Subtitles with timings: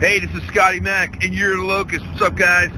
[0.00, 2.06] Hey, this is Scotty Mac, and you're the Locust.
[2.06, 2.70] What's up, guys?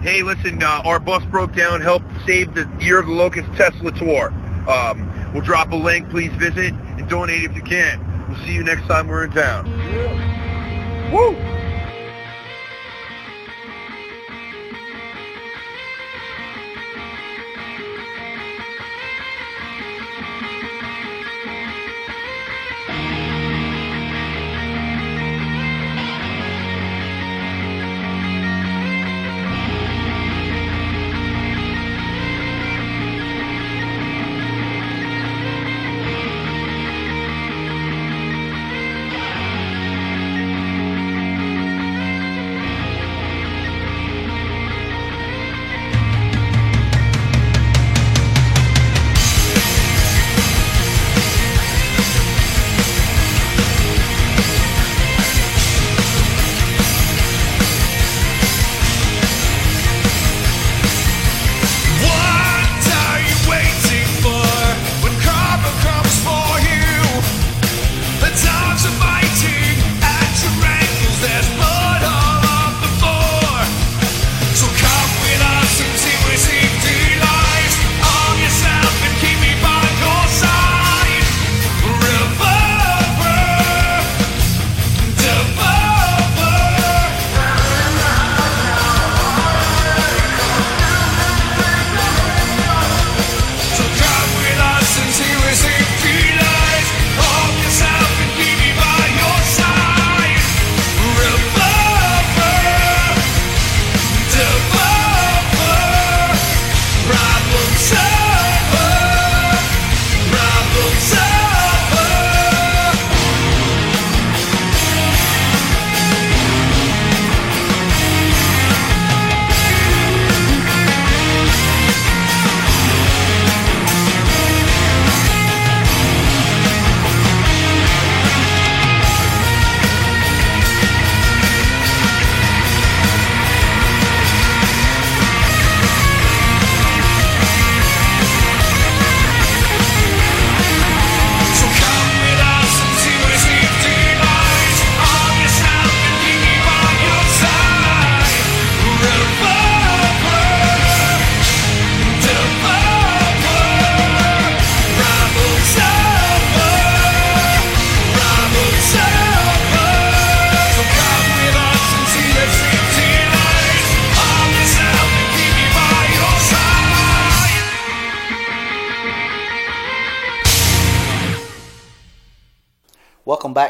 [0.00, 1.82] Hey, listen, uh, our bus broke down.
[1.82, 4.32] Help save the Year of the Locust Tesla tour.
[4.66, 6.08] Um, we'll drop a link.
[6.08, 8.00] Please visit and donate if you can.
[8.30, 9.66] We'll see you next time we're in town.
[11.12, 11.53] Woo!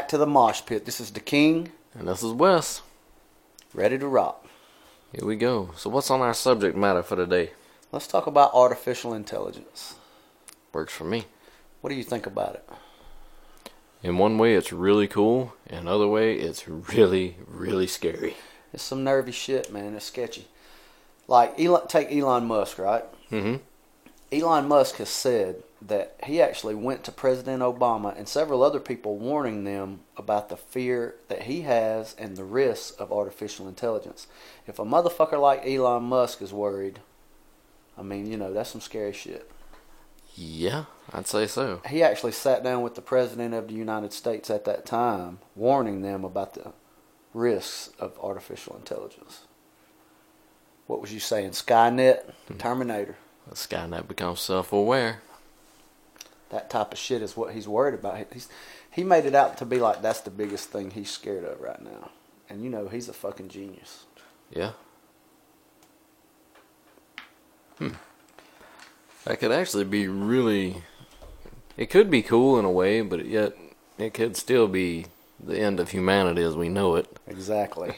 [0.05, 0.85] Back to the Mosh Pit.
[0.85, 2.83] This is the King, And this is Wes.
[3.73, 4.45] ready to rock.
[5.11, 5.71] Here we go.
[5.77, 7.53] So, what's on our subject matter for today?
[7.91, 9.95] Let's talk about artificial intelligence.
[10.73, 11.25] Works for me.
[11.81, 12.69] What do you think about it?
[14.03, 15.55] In one way, it's really cool.
[15.65, 18.35] In another way, it's really, really scary.
[18.73, 19.95] It's some nervy shit, man.
[19.95, 20.45] It's sketchy.
[21.27, 23.05] Like Elon, take Elon Musk, right?
[23.31, 23.55] Mm-hmm.
[24.31, 29.17] Elon Musk has said that he actually went to President Obama and several other people
[29.17, 34.27] warning them about the fear that he has and the risks of artificial intelligence.
[34.65, 36.99] If a motherfucker like Elon Musk is worried,
[37.97, 39.49] I mean, you know, that's some scary shit.
[40.35, 41.81] Yeah, I'd say so.
[41.87, 46.01] He actually sat down with the President of the United States at that time, warning
[46.01, 46.73] them about the
[47.33, 49.41] risks of artificial intelligence.
[50.87, 51.51] What was you saying?
[51.51, 52.31] Skynet?
[52.47, 52.57] Hmm.
[52.57, 53.15] Terminator?
[53.53, 55.21] Skynet becomes self aware.
[56.55, 58.31] That type of shit is what he's worried about.
[58.31, 58.47] He's,
[58.89, 61.81] he made it out to be like that's the biggest thing he's scared of right
[61.81, 62.11] now.
[62.49, 64.05] And you know, he's a fucking genius.
[64.49, 64.71] Yeah.
[67.77, 67.89] Hmm.
[69.25, 70.83] That could actually be really.
[71.75, 73.57] It could be cool in a way, but yet
[73.97, 75.07] it could still be
[75.37, 77.19] the end of humanity as we know it.
[77.27, 77.95] Exactly.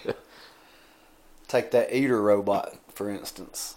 [1.47, 3.75] Take that EATR robot, for instance.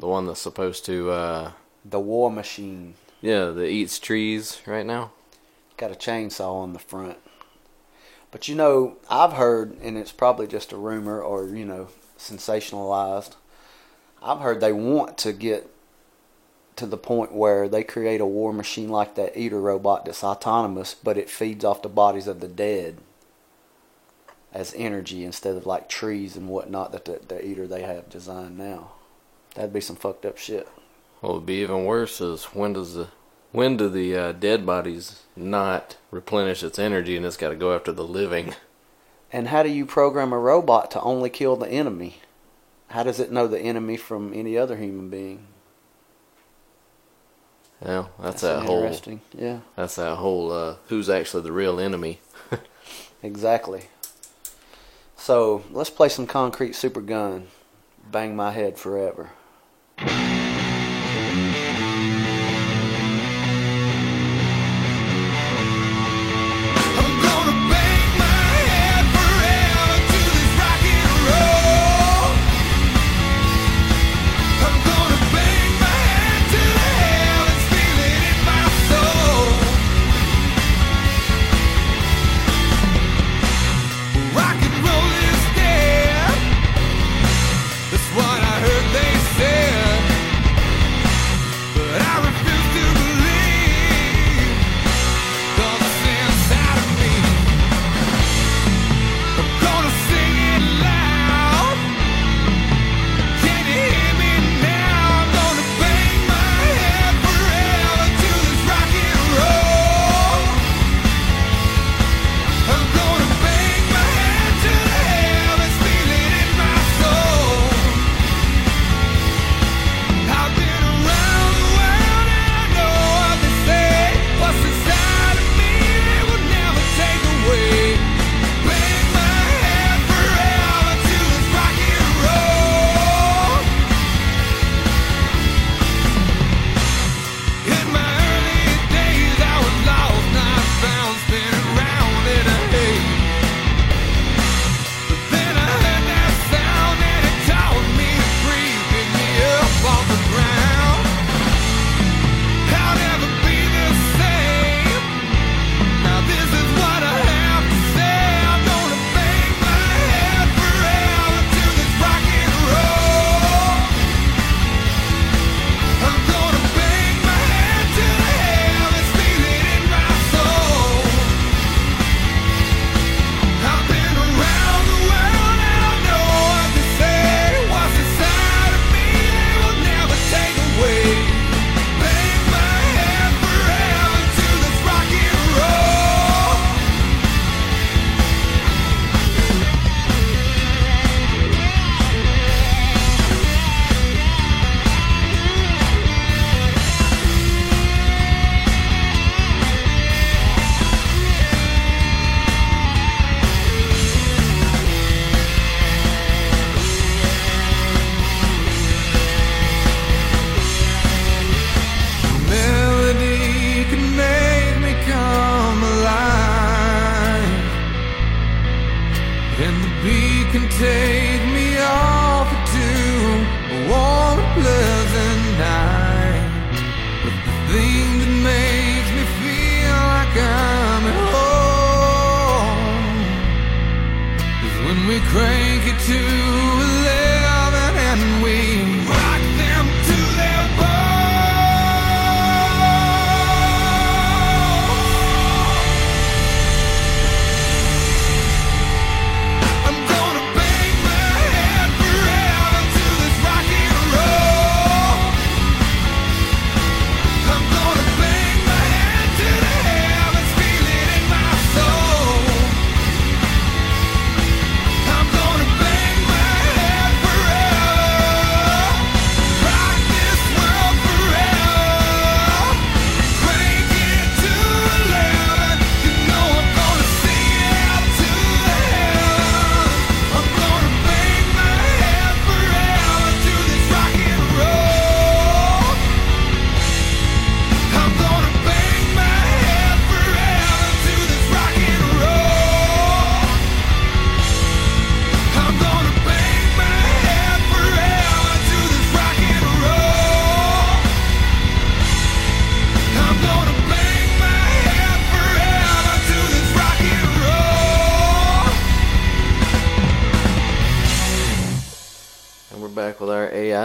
[0.00, 1.52] The one that's supposed to, uh,
[1.84, 2.94] The war machine.
[3.26, 5.10] Yeah, that eats trees right now.
[5.76, 7.18] Got a chainsaw on the front.
[8.30, 13.34] But you know, I've heard, and it's probably just a rumor or, you know, sensationalized.
[14.22, 15.68] I've heard they want to get
[16.76, 20.94] to the point where they create a war machine like that EATR robot that's autonomous,
[20.94, 22.98] but it feeds off the bodies of the dead
[24.52, 28.56] as energy instead of like trees and whatnot that the, the EATR they have designed
[28.56, 28.92] now.
[29.56, 30.68] That'd be some fucked up shit.
[31.22, 33.08] What would be even worse is when does the
[33.56, 37.74] when do the uh, dead bodies not replenish its energy and it's got to go
[37.74, 38.54] after the living?
[39.32, 42.18] And how do you program a robot to only kill the enemy?
[42.88, 45.46] How does it know the enemy from any other human being?
[47.84, 48.82] Yeah, that's, an that whole.
[48.82, 49.20] interesting.
[49.36, 50.52] Yeah, That's that whole.
[50.52, 52.20] Uh, who's actually the real enemy?
[53.22, 53.86] exactly.
[55.16, 57.48] So let's play some concrete super gun.
[58.10, 59.30] Bang my head forever.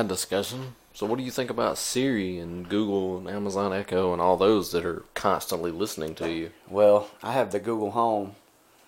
[0.01, 0.75] AI discussion.
[0.93, 4.71] So, what do you think about Siri and Google and Amazon Echo and all those
[4.71, 6.51] that are constantly listening to you?
[6.69, 8.35] Well, I have the Google Home.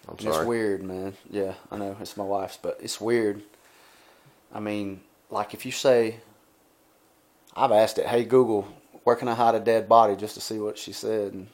[0.08, 1.14] I'm And It's weird, man.
[1.30, 3.42] Yeah, I know it's my wife's, but it's weird.
[4.54, 6.20] I mean, like if you say,
[7.56, 8.68] I've asked it, "Hey Google,
[9.04, 11.48] where can I hide a dead body?" just to see what she said, and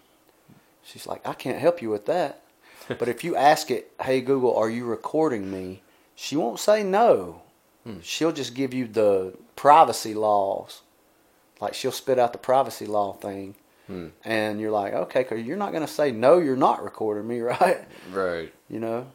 [0.84, 2.42] she's like, "I can't help you with that."
[2.88, 5.84] but if you ask it, "Hey Google, are you recording me?"
[6.16, 7.44] She won't say no.
[7.86, 8.00] Hmm.
[8.01, 10.84] She'll just give you the privacy laws.
[11.60, 13.56] Like she'll spit out the privacy law thing,
[14.24, 16.38] and you're like, "Okay, because you're not going to say no.
[16.38, 18.54] You're not recording me, right?" Right.
[18.70, 19.08] you know.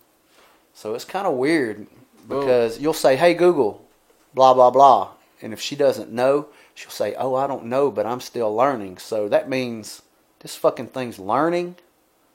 [0.75, 1.87] So it's kind of weird
[2.29, 3.87] because you'll say, "Hey Google,
[4.35, 8.05] blah blah blah," and if she doesn't know, she'll say, "Oh, I don't know, but
[8.05, 10.03] I'm still learning." So that means
[10.41, 11.77] this fucking thing's learning.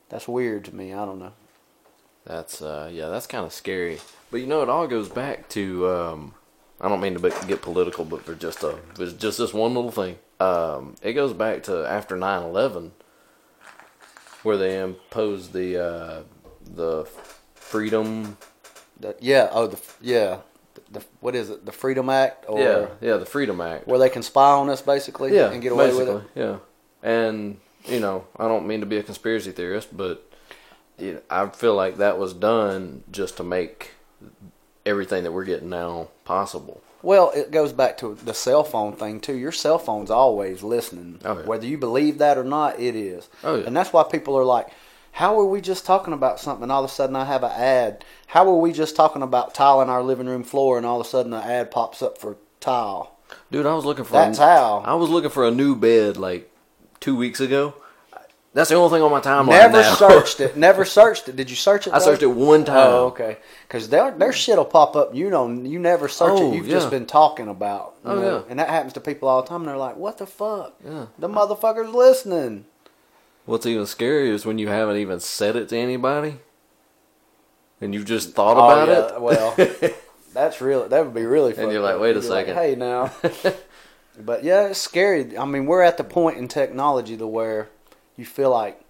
[0.10, 0.94] That's weird to me.
[0.94, 1.34] I don't know.
[2.26, 4.00] That's uh, yeah, that's kind of scary.
[4.32, 6.34] But you know, it all goes back to um,
[6.82, 9.74] I don't mean to be- get political, but for just a for just this one
[9.74, 12.92] little thing, um, it goes back to after 9-11,
[14.44, 16.22] where they imposed the uh,
[16.64, 17.06] the
[17.56, 18.38] freedom.
[19.00, 19.50] The, yeah.
[19.52, 20.40] Oh, the yeah.
[20.76, 21.66] The, the what is it?
[21.66, 23.88] The Freedom Act, or yeah, yeah, the Freedom Act.
[23.88, 26.24] where they can spy on us basically yeah, and get away with it.
[26.36, 26.58] Yeah,
[27.04, 30.32] and you know, I don't mean to be a conspiracy theorist, but
[30.98, 33.92] you know, I feel like that was done just to make
[34.86, 36.80] everything that we're getting now possible.
[37.02, 39.36] Well, it goes back to the cell phone thing too.
[39.36, 41.20] Your cell phone's always listening.
[41.26, 41.46] Oh, yeah.
[41.46, 43.28] Whether you believe that or not, it is.
[43.44, 43.66] Oh, yeah.
[43.66, 44.68] And that's why people are like,
[45.14, 47.52] "How are we just talking about something and all of a sudden I have an
[47.52, 48.06] ad?
[48.28, 51.10] How are we just talking about tiling our living room floor and all of a
[51.10, 53.18] sudden an ad pops up for tile?"
[53.50, 54.84] Dude, I was looking for That's a, how.
[54.86, 56.52] I was looking for a new bed like
[57.00, 57.74] two weeks ago.
[58.52, 59.94] That's the only thing on my timeline Never now.
[59.94, 60.58] searched it.
[60.58, 61.36] Never searched it.
[61.36, 61.94] Did you search it?
[61.94, 62.06] I though?
[62.06, 62.78] searched it one oh, time.
[62.78, 63.38] Oh, okay.
[63.68, 65.14] Because their their shit'll pop up.
[65.14, 65.66] You don't.
[65.66, 66.56] You never search Oh, it.
[66.56, 66.74] You've yeah.
[66.74, 67.96] just been talking about.
[68.04, 68.22] Oh, know?
[68.22, 68.44] yeah.
[68.50, 69.62] And that happens to people all the time.
[69.62, 70.76] And they're like, "What the fuck?
[70.84, 71.08] Yeah.
[71.20, 72.66] The motherfucker's listening."
[73.46, 76.40] What's even scarier is when you haven't even said it to anybody,
[77.82, 79.16] and you've just thought about oh, yeah.
[79.16, 79.22] it.
[79.82, 79.94] Well,
[80.34, 81.54] that's really that would be really.
[81.54, 81.66] Funny.
[81.66, 82.62] And you're like, wait a You'd be like, second.
[82.64, 83.12] hey now.
[84.20, 85.38] but yeah, it's scary.
[85.38, 87.70] I mean, we're at the point in technology to where
[88.20, 88.82] you feel like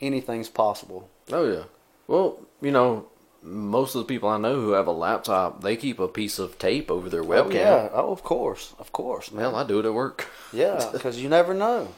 [0.00, 1.08] anything's possible.
[1.32, 1.64] Oh yeah.
[2.06, 3.06] Well, you know,
[3.42, 6.58] most of the people I know who have a laptop, they keep a piece of
[6.58, 7.50] tape over their oh, webcam.
[7.50, 7.88] Oh yeah.
[7.92, 9.32] Oh, of course, of course.
[9.32, 9.40] Man.
[9.40, 10.28] Hell, I do it at work.
[10.52, 11.94] Yeah, because you never know.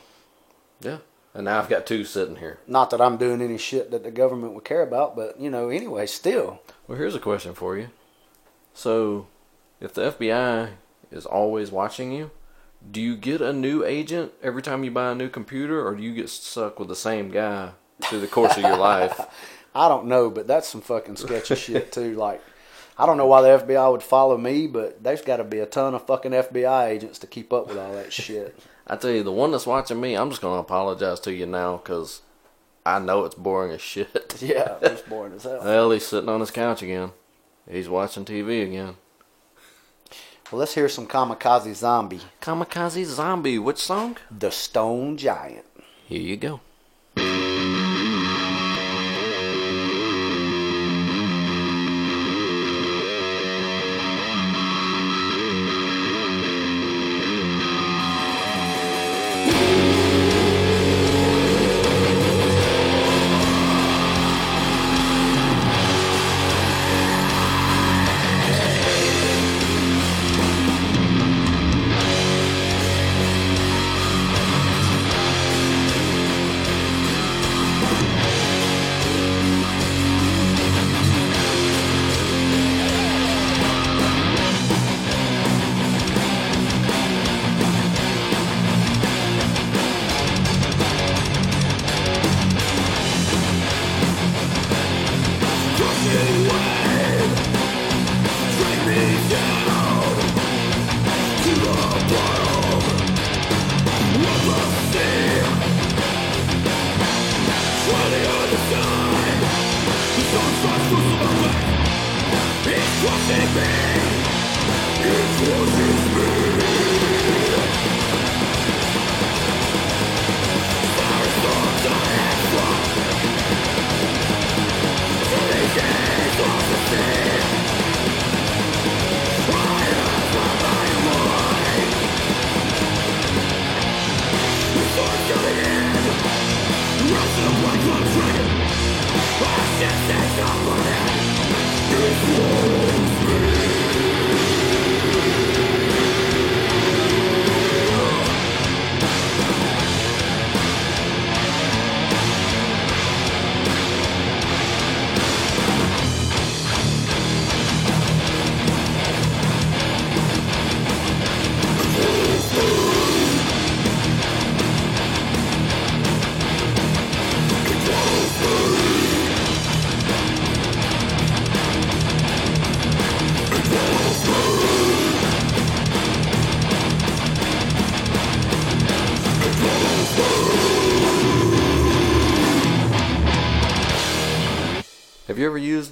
[0.80, 0.98] Yeah.
[1.34, 2.60] And now I've got two sitting here.
[2.68, 5.70] Not that I'm doing any shit that the government would care about, but you know,
[5.70, 6.60] anyway, still.
[6.86, 7.88] Well, here's a question for you.
[8.74, 9.26] So,
[9.80, 10.70] if the FBI
[11.10, 12.30] is always watching you,
[12.90, 16.02] do you get a new agent every time you buy a new computer, or do
[16.02, 17.70] you get stuck with the same guy
[18.02, 19.20] through the course of your life?
[19.74, 22.14] I don't know, but that's some fucking sketchy shit too.
[22.14, 22.40] Like,
[22.96, 25.66] I don't know why the FBI would follow me, but there's got to be a
[25.66, 28.58] ton of fucking FBI agents to keep up with all that shit.
[28.86, 31.78] I tell you, the one that's watching me, I'm just gonna apologize to you now
[31.78, 32.20] because
[32.84, 34.36] I know it's boring as shit.
[34.40, 35.60] Yeah, it's boring as hell.
[35.64, 37.12] Well, he's sitting on his couch again.
[37.68, 38.96] He's watching TV again.
[40.50, 44.18] Well, let's hear some Kamikaze Zombie, Kamikaze Zombie, which song?
[44.30, 45.64] The Stone Giant.
[46.06, 46.60] Here you go.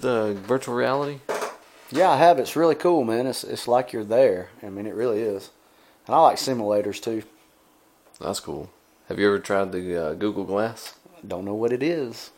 [0.03, 1.21] You ever used uh, virtual reality?
[1.91, 2.39] Yeah, I have.
[2.39, 3.27] It's really cool, man.
[3.27, 4.49] It's it's like you're there.
[4.63, 5.51] I mean, it really is.
[6.07, 7.23] And I like simulators too.
[8.21, 8.71] That's cool.
[9.09, 10.95] Have you ever tried the uh, Google Glass?
[11.27, 12.31] Don't know what it is.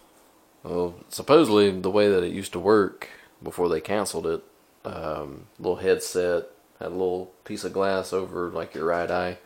[0.62, 3.08] Well, supposedly the way that it used to work
[3.42, 4.42] before they canceled it,
[4.84, 6.44] um, little headset
[6.80, 9.38] had a little piece of glass over like your right eye,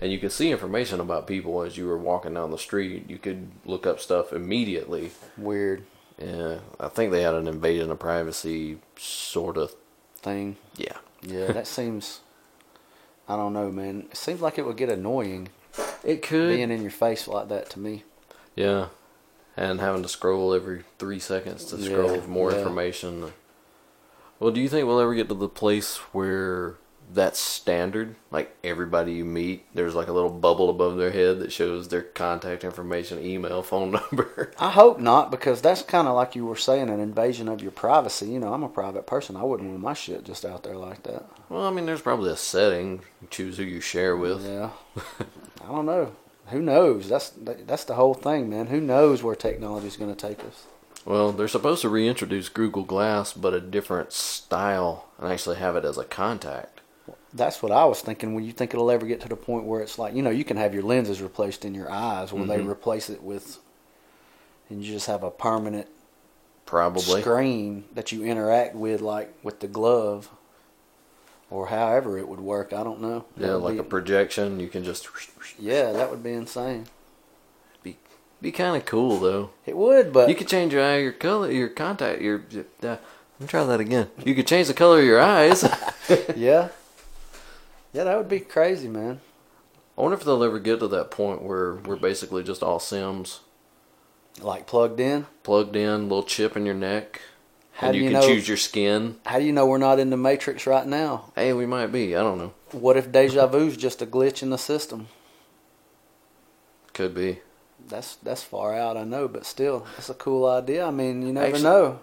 [0.00, 3.08] and you could see information about people as you were walking down the street.
[3.08, 5.12] You could look up stuff immediately.
[5.38, 5.84] Weird
[6.18, 9.74] Yeah, I think they had an invasion of privacy sort of.
[10.16, 10.56] thing.
[10.76, 12.20] Yeah, Yeah, that seems.
[13.28, 14.08] I don't know, man.
[14.10, 15.48] It seems like it would get annoying
[16.02, 16.54] it could.
[16.56, 18.04] being in your face like that to me.
[18.54, 18.88] Yeah,
[19.56, 22.58] and having to scroll every three seconds to scroll for more yeah.
[22.58, 23.32] information.
[24.38, 26.76] Well, do you think we'll ever get to the place where
[27.14, 28.16] that's standard?
[28.30, 32.02] Like everybody you meet, there's like a little bubble above their head that shows their
[32.02, 34.52] contact information, email, phone number.
[34.58, 37.70] I hope not, because that's kind of like you were saying, an invasion of your
[37.70, 38.26] privacy.
[38.26, 39.36] You know, I'm a private person.
[39.36, 41.24] I wouldn't want my shit just out there like that.
[41.48, 43.00] well, I mean, there's probably a setting.
[43.22, 44.44] You choose who you share with.
[44.44, 44.70] Yeah.
[45.62, 46.12] I don't know.
[46.48, 47.08] Who knows?
[47.08, 48.66] That's that's the whole thing, man.
[48.66, 50.66] Who knows where technology's going to take us?
[51.06, 55.84] Well, they're supposed to reintroduce Google Glass, but a different style, and actually have it
[55.84, 56.73] as a contact.
[57.34, 58.34] That's what I was thinking.
[58.34, 60.44] When you think it'll ever get to the point where it's like, you know, you
[60.44, 62.70] can have your lenses replaced in your eyes, where they Mhm.
[62.70, 63.58] replace it with,
[64.70, 65.88] and you just have a permanent
[66.64, 67.20] Probably.
[67.20, 70.30] screen that you interact with, like with the glove,
[71.50, 72.72] or however it would work.
[72.72, 73.24] I don't know.
[73.36, 74.60] That Yeah, like be- a projection.
[74.60, 75.08] You can just
[75.58, 76.86] yeah, that would be insane.
[77.82, 77.96] be
[78.40, 79.50] be kind of cool though.
[79.66, 82.42] It would, but You could change your eye, your color, your contact, your.
[82.82, 83.00] Uh, let
[83.40, 84.08] me try that again.
[84.24, 85.64] You could change the color of your eyes.
[86.36, 86.68] Yeah,
[87.94, 89.20] yeah, that would be crazy, man.
[89.96, 93.40] I wonder if they'll ever get to that point where we're basically just all Sims,
[94.40, 95.26] Like plugged in.
[95.44, 97.20] plugged in, little chip in your neck,
[97.74, 99.16] How and do you, you can know- choose your skin.
[99.24, 101.32] How do you know we're not in the Matrix right now?
[101.36, 102.14] Hey, we might be.
[102.16, 102.52] I don't know.
[102.72, 105.06] What if deja vu's just a glitch in the system?
[106.92, 107.38] Could be.
[107.86, 110.86] That's that's far out, I know, but still, that's a cool idea.
[110.86, 111.98] I mean, you never Actually, know.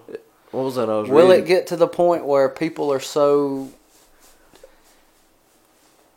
[0.51, 0.89] What was that?
[0.89, 1.43] I was Will reading?
[1.43, 3.69] it get to the point where people are so,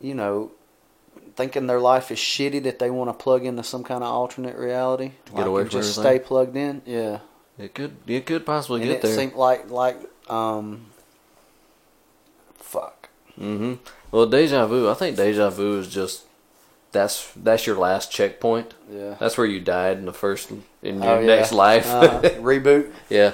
[0.05, 0.51] you know,
[1.37, 4.57] thinking their life is shitty that they want to plug into some kind of alternate
[4.57, 5.13] reality?
[5.35, 6.19] Get away from just everything?
[6.21, 6.83] stay plugged in.
[6.87, 7.19] Yeah,
[7.59, 7.97] It could.
[8.07, 9.17] It could possibly and get it there.
[9.17, 9.97] seemed like like
[10.31, 10.87] um,
[12.57, 13.09] fuck.
[13.37, 13.75] hmm
[14.11, 14.89] Well, deja vu.
[14.91, 16.25] I think deja vu is just
[16.93, 18.75] that's that's your last checkpoint.
[18.91, 19.17] Yeah.
[19.19, 20.51] That's where you died in the first
[20.83, 21.27] in your Oh, yeah.
[21.27, 21.87] next life.
[21.91, 22.91] Uh, reboot.
[23.09, 23.33] yeah.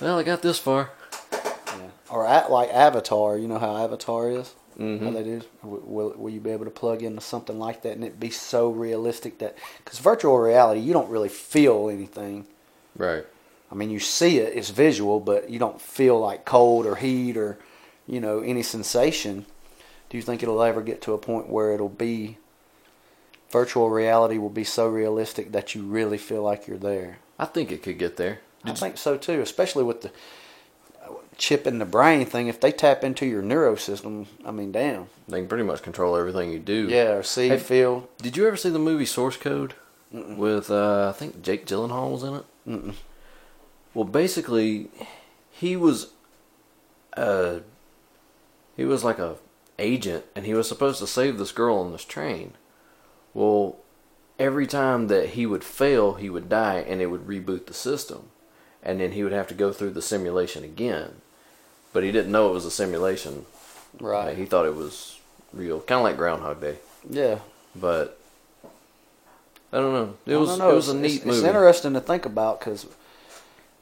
[0.00, 0.90] Well, I got this far.
[1.32, 1.90] Yeah.
[2.10, 4.54] Or at like Avatar, you know how Avatar is.
[4.78, 5.14] How Mhm.
[5.14, 5.40] they do?
[5.64, 8.68] Will will you be able to plug into something like that and it be so
[8.68, 12.46] realistic that because virtual reality, you don't really feel anything.
[12.96, 13.26] Right.
[13.72, 17.36] I mean, you see it; it's visual, but you don't feel like cold or heat
[17.36, 17.58] or
[18.06, 19.46] you know any sensation.
[20.10, 22.38] Do you think it'll ever get to a point where it'll be
[23.50, 27.18] virtual reality will be so realistic that you really feel like you're there?
[27.38, 28.40] I think it could get there.
[28.64, 30.10] I think so too, especially with the
[31.38, 32.48] chip in the brain thing.
[32.48, 35.06] If they tap into your neuro system, I mean, damn.
[35.28, 36.88] They can pretty much control everything you do.
[36.88, 38.08] Yeah, or see, Have- feel.
[38.18, 39.74] Did you ever see the movie Source Code
[40.12, 42.44] with uh, I think Jake Gyllenhaal was in it?
[42.66, 42.94] Mm-mm.
[43.94, 44.88] Well, basically,
[45.50, 46.12] he was
[47.16, 47.60] uh
[48.76, 49.36] he was like a
[49.78, 52.54] agent, and he was supposed to save this girl on this train.
[53.32, 53.76] Well,
[54.38, 58.30] every time that he would fail, he would die, and it would reboot the system,
[58.82, 61.16] and then he would have to go through the simulation again.
[61.98, 63.44] But he didn't know it was a simulation.
[63.98, 64.36] Right.
[64.36, 65.18] He thought it was
[65.52, 66.76] real, kind of like Groundhog Day.
[67.10, 67.40] Yeah.
[67.74, 68.20] But
[69.72, 70.14] I don't know.
[70.24, 70.70] It was know.
[70.70, 71.38] it was a It's- neat it's, movie.
[71.38, 72.86] It's interesting to think about because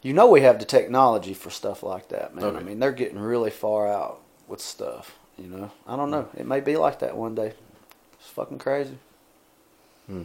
[0.01, 2.57] you know we have the technology for stuff like that, man.
[2.57, 5.15] I mean, they're getting really far out with stuff.
[5.37, 6.31] You know, I don't know.
[6.39, 7.53] It may be like that one day.
[8.19, 8.97] It's fucking crazy.
[10.07, 10.23] Hmm.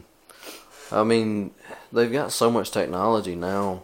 [0.93, 1.51] I mean,
[1.91, 3.83] they've got so much technology now.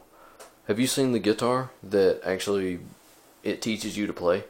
[0.69, 2.79] Have you seen the guitar that actually
[3.47, 4.43] it teaches you to play?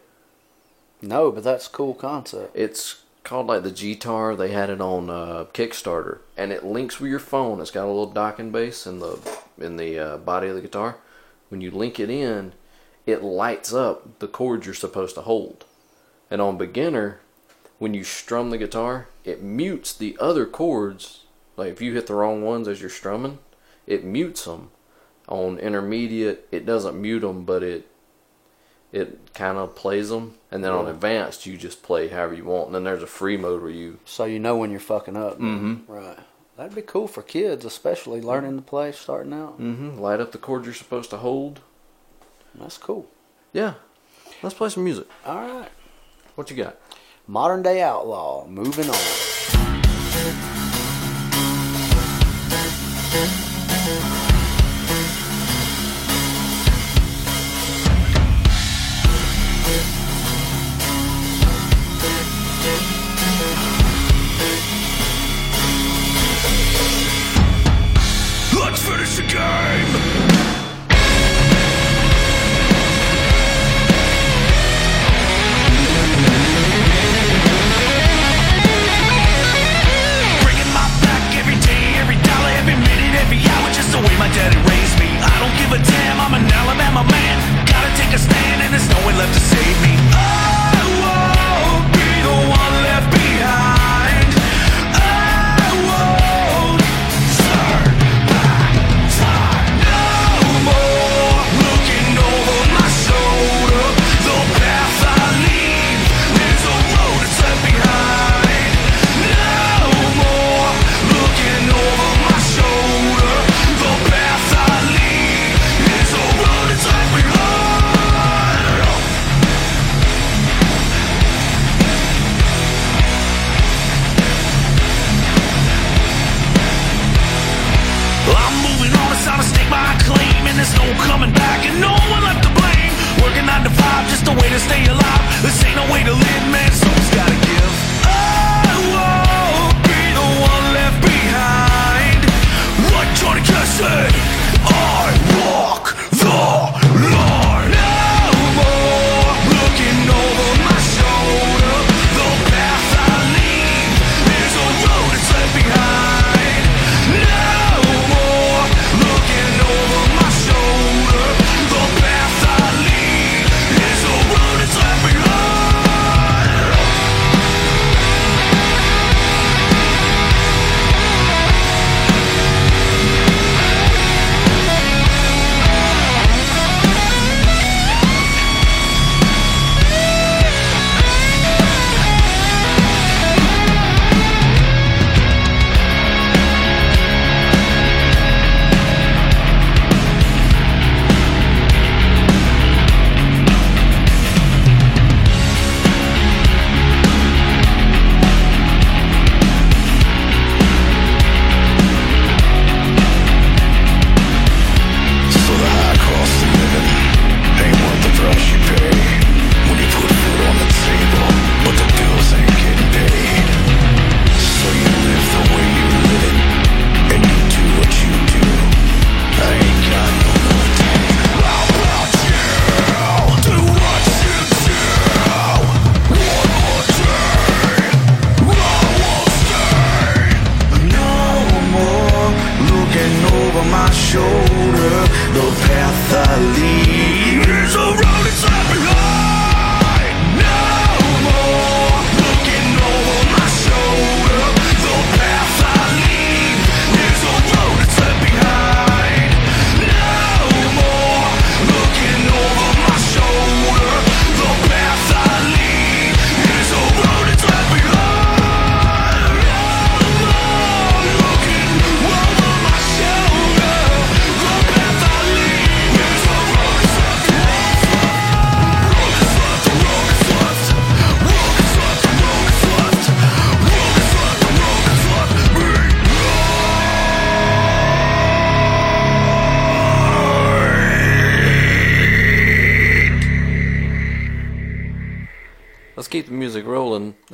[1.02, 2.56] No, but that's cool concept.
[2.56, 4.36] It's called like the Guitar.
[4.36, 7.62] They had it on uh, Kickstarter, and it links with your phone.
[7.62, 9.20] It's got a little docking base in the
[9.60, 10.98] in the uh, body of the guitar.
[11.50, 12.54] When you link it in,
[13.06, 15.66] it lights up the chords you're supposed to hold.
[16.32, 17.20] And on beginner,
[17.78, 21.24] when you strum the guitar, it mutes the other chords.
[21.56, 23.38] Like if you hit the wrong ones as you're strumming,
[23.86, 24.72] it mutes them.
[25.28, 27.88] On intermediate, it doesn't mute them, but it
[28.91, 30.36] it kind of plays them.
[30.52, 32.67] And then on advanced, you just play however you want.
[32.67, 34.00] And then there's a free mode where you.
[34.06, 35.39] So you know when you're fucking up.
[35.39, 35.91] Mm-hmm.
[35.91, 36.17] Right.
[36.56, 39.60] That'd be cool for kids, especially learning to play, starting out.
[39.60, 40.00] Mm-hmm.
[40.00, 41.60] Light up the chord you're supposed to hold.
[42.56, 43.08] That's cool.
[43.54, 43.76] Yeah.
[44.41, 45.08] Let's play some music.
[45.26, 45.69] All right.
[46.36, 46.78] What you got?
[47.28, 48.47] Modern Day Outlaw.
[48.47, 49.57] Moving on.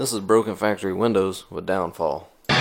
[0.03, 2.27] This is Broken Factory Windows with Downfall.
[2.49, 2.57] Been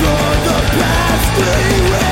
[0.00, 2.09] for the past three weeks.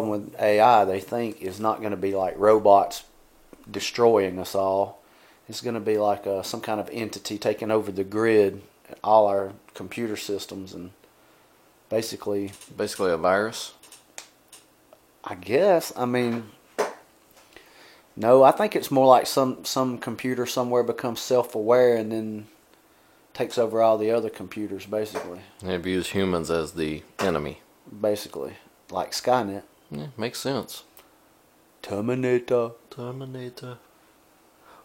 [0.00, 3.04] Problem with AI, they think, is not going to be like robots
[3.70, 5.00] destroying us all.
[5.48, 8.62] It's going to be like uh, some kind of entity taking over the grid,
[9.02, 10.92] all our computer systems, and
[11.88, 13.72] basically, Basically, a virus.
[15.24, 15.92] I guess.
[15.96, 16.44] I mean,
[18.16, 22.46] no, I think it's more like some some computer somewhere becomes self-aware and then
[23.34, 25.40] takes over all the other computers, basically.
[25.62, 27.60] They views humans as the enemy.
[28.00, 28.54] Basically,
[28.90, 30.84] like Skynet, Yeah, makes sense.
[31.82, 32.72] Terminator.
[32.90, 33.78] Terminator.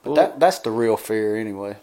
[0.04, 1.78] But that that's the real fear anyway.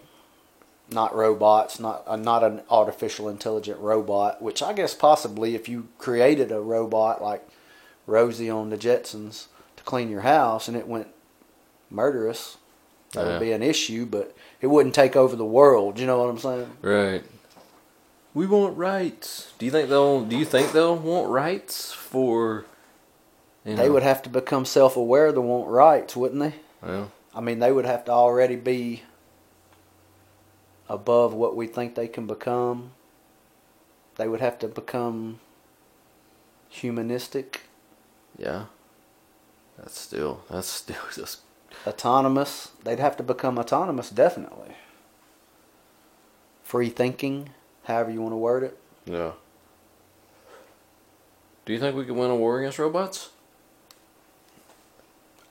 [0.90, 4.40] Not robots, not uh, not an artificial intelligent robot.
[4.42, 7.46] Which I guess possibly if you created a robot like
[8.06, 11.08] Rosie on the Jetsons to clean your house and it went
[11.90, 12.56] murderous,
[13.12, 13.32] that Yeah.
[13.32, 14.06] would be an issue.
[14.06, 15.98] But it wouldn't take over the world.
[15.98, 16.70] You know what I'm saying?
[16.80, 17.24] Right.
[18.34, 19.52] We want rights.
[19.58, 20.24] Do you think they'll?
[20.24, 22.64] Do you think they'll want rights for?
[23.64, 26.54] You They know, would have to become self aware of to want rights, wouldn't they?
[26.86, 29.02] Well, I mean, they would have to already be
[30.88, 32.92] above what we think they can become.
[34.16, 35.40] They would have to become
[36.68, 37.62] humanistic,
[38.36, 38.64] yeah.
[39.78, 40.42] That's still.
[40.50, 41.40] That's still just.
[41.86, 42.72] autonomous.
[42.84, 44.74] They'd have to become autonomous, definitely.
[46.62, 47.50] Free thinking,
[47.84, 48.78] however you want to word it.
[49.06, 49.32] Yeah.
[51.64, 53.30] Do you think we could win a war against robots?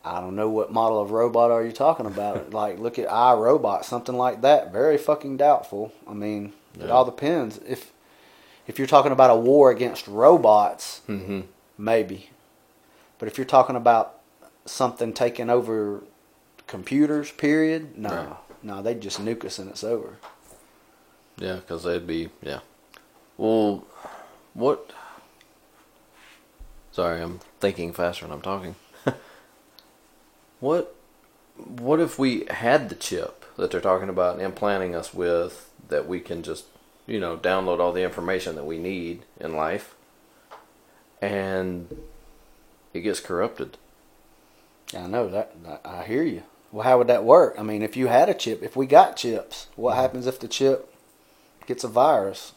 [0.04, 2.50] I don't know what model of robot are you talking about.
[2.54, 4.72] like, look at iRobot, something like that.
[4.72, 5.94] Very fucking doubtful.
[6.08, 7.60] I mean, it all depends.
[7.68, 7.92] If
[8.68, 11.42] if you're talking about a war against robots, Mm-hmm.
[11.78, 12.30] maybe.
[13.20, 14.20] But if you're talking about
[14.66, 16.02] something taking over
[16.68, 18.28] computers, period, no, Right.
[18.64, 20.18] no, they'd just nuke us and it's over.
[21.38, 22.30] Yeah, because they'd be.
[22.42, 22.60] Yeah.
[23.38, 23.84] Well,
[24.54, 24.92] what?
[26.92, 28.76] Sorry, I'm thinking faster than I'm talking.
[30.62, 30.96] What?
[31.58, 36.22] What if we had the chip that they're talking about implanting us with that we
[36.22, 36.66] can just,
[37.06, 39.94] you know, download all the information that we need in life,
[41.22, 42.04] and
[42.94, 43.78] it gets corrupted?
[44.96, 45.82] I know that, that.
[45.84, 46.44] I hear you.
[46.72, 47.56] Well, how would that work?
[47.58, 50.48] I mean, if you had a chip, if we got chips, what happens if the
[50.48, 50.94] chip
[51.68, 52.54] gets a virus?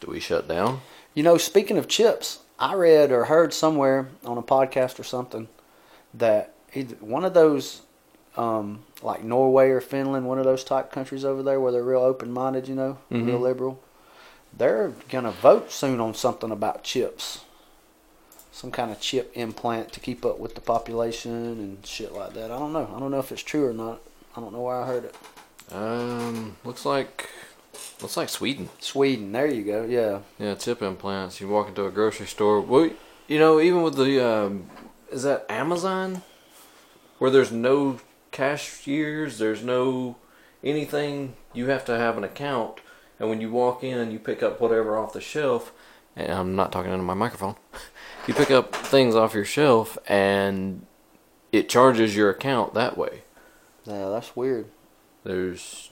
[0.00, 0.80] Do we shut down?
[1.14, 5.48] You know, speaking of chips, I read or heard somewhere on a podcast or something
[6.14, 7.82] that either one of those,
[8.36, 12.00] um, like Norway or Finland, one of those type countries over there where they're real
[12.00, 13.42] open minded, you know, real Mhm.
[13.42, 13.78] liberal,
[14.56, 17.40] they're gonna vote soon on something about chips,
[18.50, 22.50] some kind of chip implant to keep up with the population and shit like that.
[22.50, 22.88] I don't know.
[22.94, 24.00] I don't know if it's true or not.
[24.36, 25.14] I don't know where I heard it.
[25.72, 27.28] Um, looks like
[28.00, 28.68] looks like Sweden.
[28.80, 29.32] Sweden.
[29.32, 29.84] There you go.
[29.84, 30.20] Yeah.
[30.38, 31.40] Yeah, chip implants.
[31.40, 32.60] You walk into a grocery store.
[32.60, 32.90] Well,
[33.26, 34.70] you know, even with the um,
[35.10, 36.22] is that Amazon,
[37.18, 40.16] where there's no cashiers, there's no
[40.62, 41.34] anything.
[41.52, 42.80] You have to have an account,
[43.18, 45.72] and when you walk in, you pick up whatever off the shelf.
[46.16, 47.56] And I'm not talking into my microphone.
[48.26, 50.84] You pick up things off your shelf, and
[51.50, 53.22] it charges your account that way.
[53.86, 54.66] Yeah, that's weird.
[55.24, 55.88] There's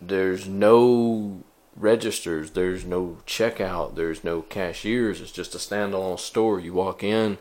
[0.00, 1.42] there's no
[1.76, 2.52] registers.
[2.52, 3.94] There's no checkout.
[3.94, 5.20] There's no cashiers.
[5.20, 6.60] It's just a standalone store.
[6.60, 7.38] You walk in,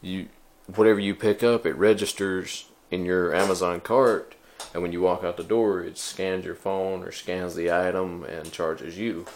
[0.00, 0.28] you
[0.66, 4.34] whatever you pick up, it registers in your Amazon cart,
[4.72, 8.24] and when you walk out the door, it scans your phone or scans the item
[8.24, 9.26] and charges you.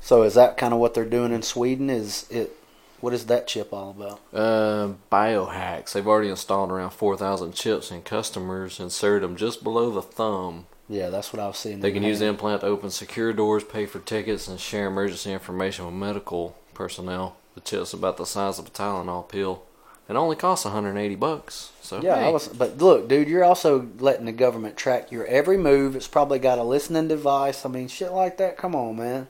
[0.00, 1.90] So is that kind of what they're doing in Sweden?
[1.90, 2.56] Is it?
[3.02, 4.20] What is that chip all about?
[4.32, 5.92] Uh, Biohax.
[5.92, 11.10] They've already installed around 4,000 chips, in customers insert them just below the thumb Yeah,
[11.10, 11.80] that's what I was seeing.
[11.80, 14.86] They can the use the implant to open secure doors, pay for tickets, and share
[14.86, 17.36] emergency information with medical personnel.
[17.56, 19.64] The chip's about the size of a Tylenol pill.
[20.08, 21.72] It only costs 180 bucks.
[21.80, 22.46] So Yeah, hey, I was.
[22.46, 25.96] But look, dude, you're also letting the government track your every move.
[25.96, 27.66] It's probably got a listening device.
[27.66, 28.56] I mean, shit like that.
[28.56, 29.26] Come on, man.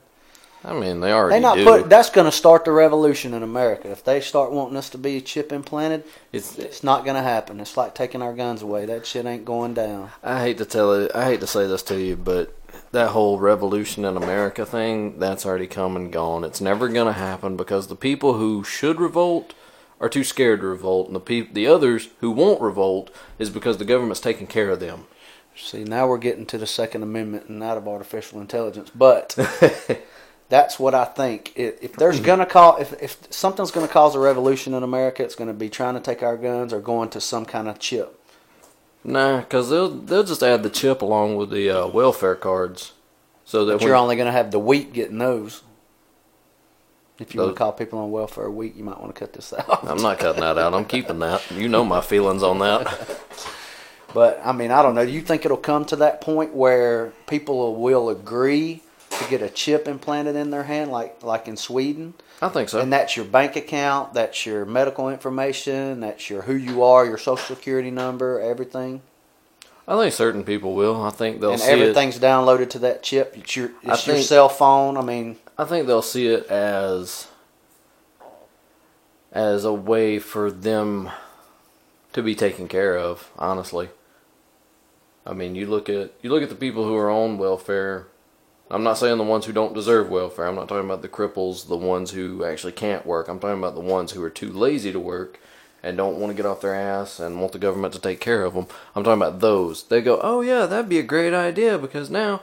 [0.64, 1.64] I mean, they already They not do.
[1.64, 1.88] put.
[1.90, 3.90] That's going to start the revolution in America.
[3.90, 6.56] If they start wanting us to be chip implanted, it's.
[6.58, 7.58] it's not going to happen.
[7.58, 8.86] It's like taking our guns away.
[8.86, 10.10] That shit ain't going down.
[10.22, 11.10] I hate to tell it.
[11.14, 12.56] I hate to say this to you, but
[12.92, 16.44] that whole revolution in America thing, that's already come and gone.
[16.44, 19.54] It's never gonna happen because the people who should revolt
[20.00, 23.78] are too scared to revolt, and the peop- the others who won't revolt is because
[23.78, 25.06] the government's taking care of them.
[25.56, 28.90] See, now we're getting to the Second Amendment and out of artificial intelligence.
[28.94, 29.36] But
[30.52, 31.54] that's what I think.
[31.56, 35.54] If, there's gonna call, if if something's gonna cause a revolution in America, it's gonna
[35.54, 38.20] be trying to take our guns or going to some kind of chip.
[39.02, 42.92] Nah, because they'll they'll just add the chip along with the uh, welfare cards,
[43.46, 45.62] so that But when, you're only gonna have the weak getting those.
[47.18, 49.32] If you want Those- to call people on welfare week, you might want to cut
[49.32, 49.88] this out.
[49.88, 50.74] I'm not cutting that out.
[50.74, 51.50] I'm keeping that.
[51.50, 52.86] You know my feelings on that.
[54.14, 55.06] But I mean, I don't know.
[55.06, 58.82] Do you think it'll come to that point where people will agree
[59.22, 62.14] to get a chip implanted in their hand, like like in Sweden?
[62.40, 62.80] I think so.
[62.80, 67.18] And that's your bank account, that's your medical information, that's your who you are, your
[67.18, 69.02] social security number, everything,
[69.86, 71.02] I think certain people will.
[71.02, 71.78] I think they'll and see it.
[71.78, 73.34] everything's downloaded to that chip.
[73.36, 74.96] It's your it's your cell phone.
[74.96, 77.26] I mean, I think they'll see it as
[79.32, 81.10] as a way for them
[82.12, 83.30] to be taken care of.
[83.38, 83.88] Honestly,
[85.26, 88.06] I mean, you look at you look at the people who are on welfare.
[88.72, 90.46] I'm not saying the ones who don't deserve welfare.
[90.46, 93.28] I'm not talking about the cripples, the ones who actually can't work.
[93.28, 95.38] I'm talking about the ones who are too lazy to work
[95.82, 98.44] and don't want to get off their ass and want the government to take care
[98.44, 98.66] of them.
[98.94, 99.82] I'm talking about those.
[99.82, 102.40] They go, "Oh yeah, that'd be a great idea because now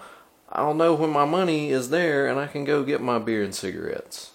[0.51, 3.55] I'll know when my money is there and I can go get my beer and
[3.55, 4.31] cigarettes."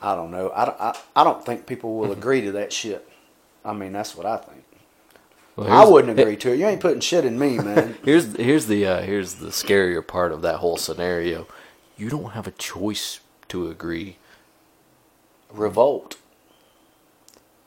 [0.00, 0.52] I don't know.
[0.54, 2.20] I don't, I, I don't think people will mm-hmm.
[2.20, 3.08] agree to that shit.
[3.64, 4.63] I mean, that's what I think.
[5.56, 6.58] Well, I wouldn't agree to it.
[6.58, 7.96] You ain't putting shit in me, man.
[8.04, 11.46] Here's here's the uh, here's the scarier part of that whole scenario.
[11.96, 14.16] You don't have a choice to agree.
[15.52, 16.16] Revolt.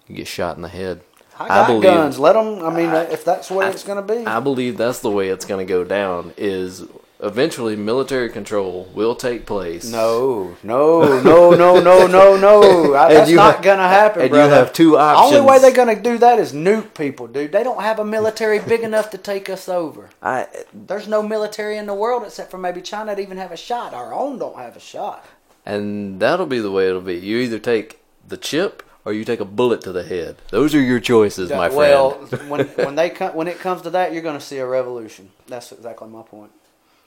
[0.08, 1.02] You get shot in the head.
[1.40, 2.20] I got believe- guns.
[2.20, 2.64] Let them.
[2.66, 4.26] I mean, if that's what it's going to be.
[4.26, 6.34] I believe that's the way it's going to go down.
[6.36, 6.84] Is
[7.20, 9.90] eventually military control will take place.
[9.92, 12.94] No, no, no, no, no, no, no.
[12.96, 15.36] I- That's not have- gonna happen, and you have two options.
[15.38, 17.52] Only way they're gonna do that is nuke people, dude.
[17.52, 20.10] They don't have a military big enough to take us over.
[20.22, 23.58] I There's no military in the world except for maybe China to even have a
[23.58, 23.94] shot.
[23.94, 25.26] Our own don't have a shot.
[25.66, 27.16] and that'll be the way it'll be.
[27.16, 30.36] You either take the chip or you take a bullet to the head.
[30.52, 32.50] Those are your choices, my well, friend.
[32.50, 35.32] Well, when when they come, when it comes to that, you're gonna see a revolution.
[35.48, 36.52] That's exactly my point.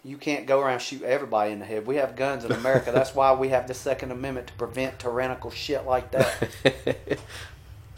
[0.03, 1.87] You can't go around shoot everybody in the head.
[1.87, 2.91] We have guns in America.
[2.95, 6.49] That's why we have the Second Amendment to prevent tyrannical shit like that.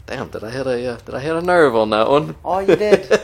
[0.05, 2.35] Damn, did I hit a uh, did I hit a nerve on that one?
[2.43, 3.09] All you did.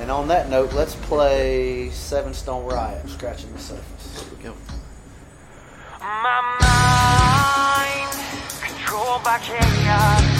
[0.00, 4.20] and on that note, let's play Seven Stone Riot, Scratching the Surface.
[4.20, 4.54] Here we go.
[6.00, 8.10] My mind
[8.60, 10.35] controlled by chaos.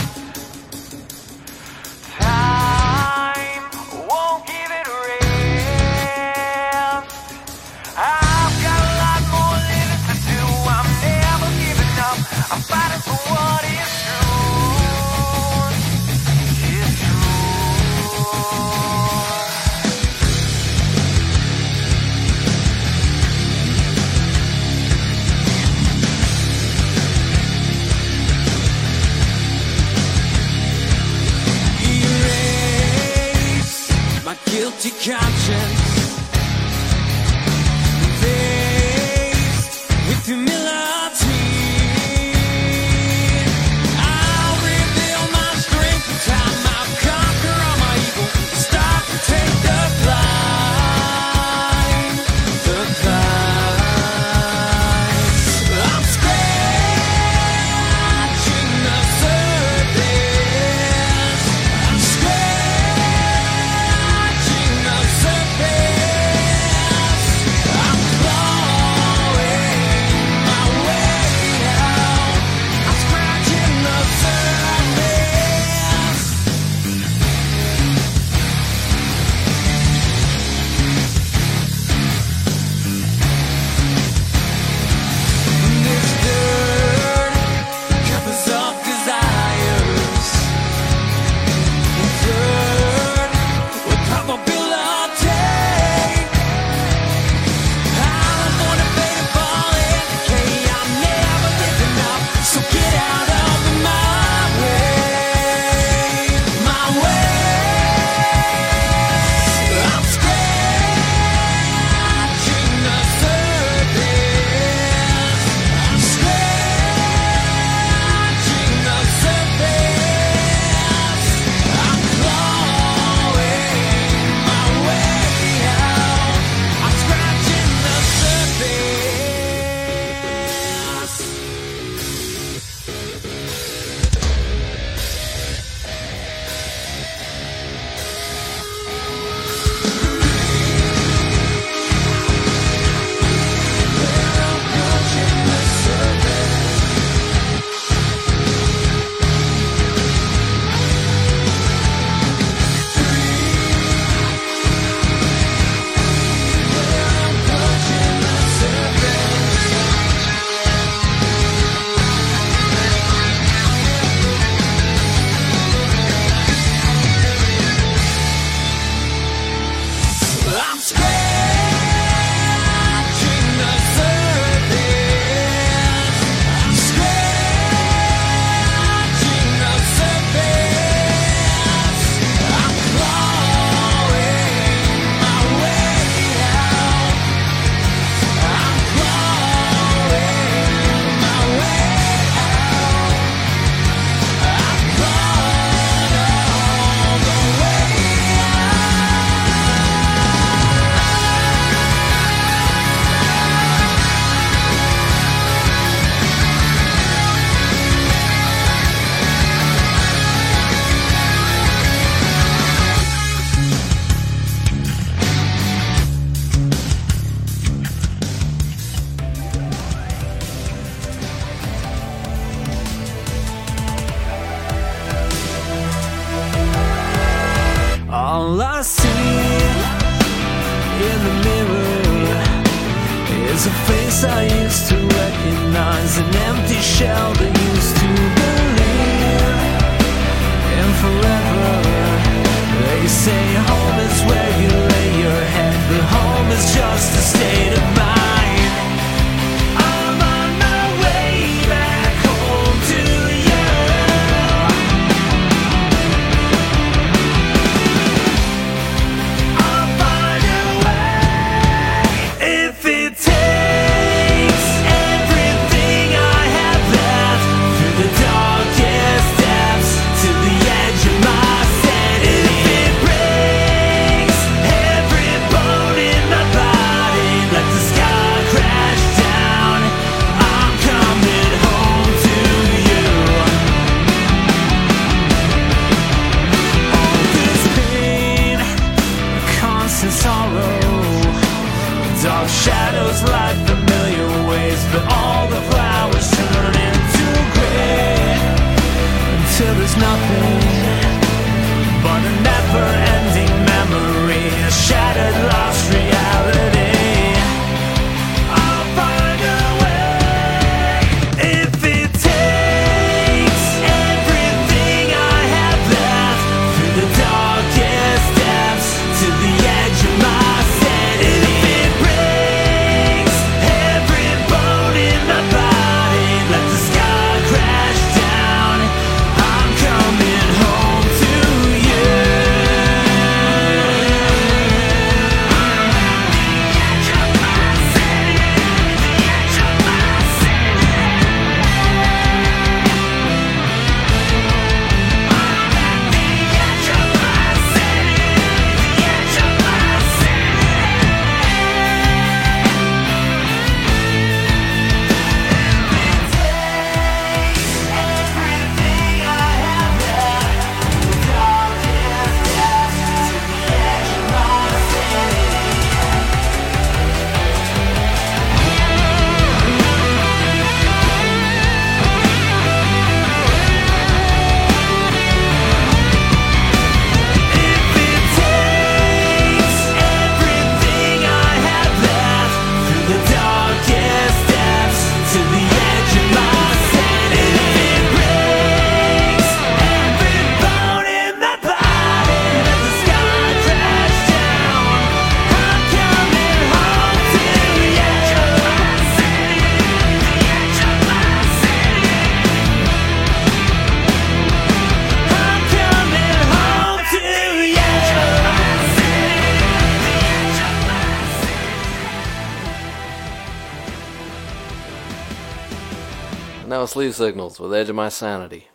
[416.97, 418.69] Sleep Signals with Edge of My Sanity.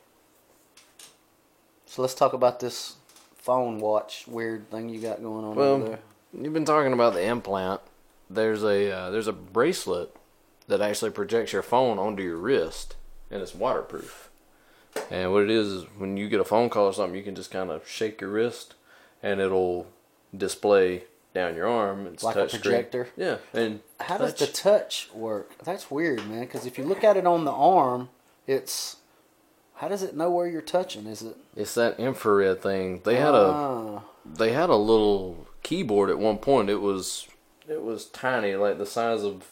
[1.88, 2.98] So let's talk about this
[3.34, 6.00] phone watch weird thing you got going on over there.
[6.40, 7.82] you've been talking about the implant.
[8.30, 10.16] There's a uh, there's a bracelet
[10.68, 12.96] that actually projects your phone onto your wrist,
[13.32, 14.30] and it's waterproof.
[15.10, 17.34] And what it is is when you get a phone call or something, you can
[17.34, 18.76] just kind of shake your wrist,
[19.24, 19.88] and it'll
[20.38, 22.08] display down your arm.
[22.08, 22.62] It's Like a touch screen.
[22.62, 23.08] projector?
[23.16, 25.58] Yeah, and How does the touch work?
[25.64, 26.42] That's weird, man.
[26.42, 28.10] Because if you look at it on the arm,
[28.48, 28.98] it's
[29.76, 31.08] how does it know where you're touching?
[31.08, 31.36] Is it?
[31.56, 33.02] It's that infrared thing.
[33.04, 36.70] They had a Ah, they had a little keyboard at one point.
[36.70, 37.28] It was
[37.68, 39.46] it was tiny, like the size of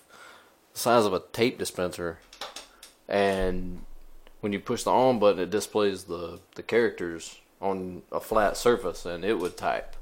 [0.73, 2.19] the size of a tape dispenser.
[3.07, 3.85] And
[4.41, 9.05] when you push the on button, it displays the the characters on a flat surface,
[9.05, 9.95] and it would type.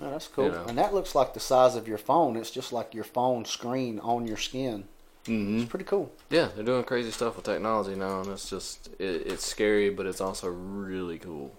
[0.00, 0.46] Oh, that's cool.
[0.46, 0.64] You know.
[0.68, 2.36] And that looks like the size of your phone.
[2.36, 4.84] It's just like your phone screen on your skin.
[5.24, 5.60] Mm-hmm.
[5.60, 6.12] It's pretty cool.
[6.28, 10.06] Yeah, they're doing crazy stuff with technology now, and it's just it, it's scary, but
[10.06, 11.54] it's also really cool.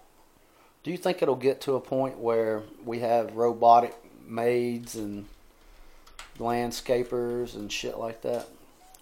[0.84, 3.96] Do you think it'll get to a point where we have robotic
[4.28, 5.26] maids and
[6.38, 8.48] landscapers and shit like that?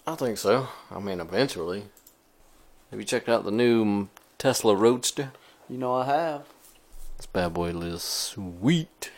[0.08, 0.68] I think so.
[0.92, 1.84] I mean, eventually.
[2.92, 4.08] Have you checked out the new
[4.38, 5.32] Tesla Roadster?
[5.68, 6.44] You know I have.
[7.18, 9.12] This bad boy is sweet.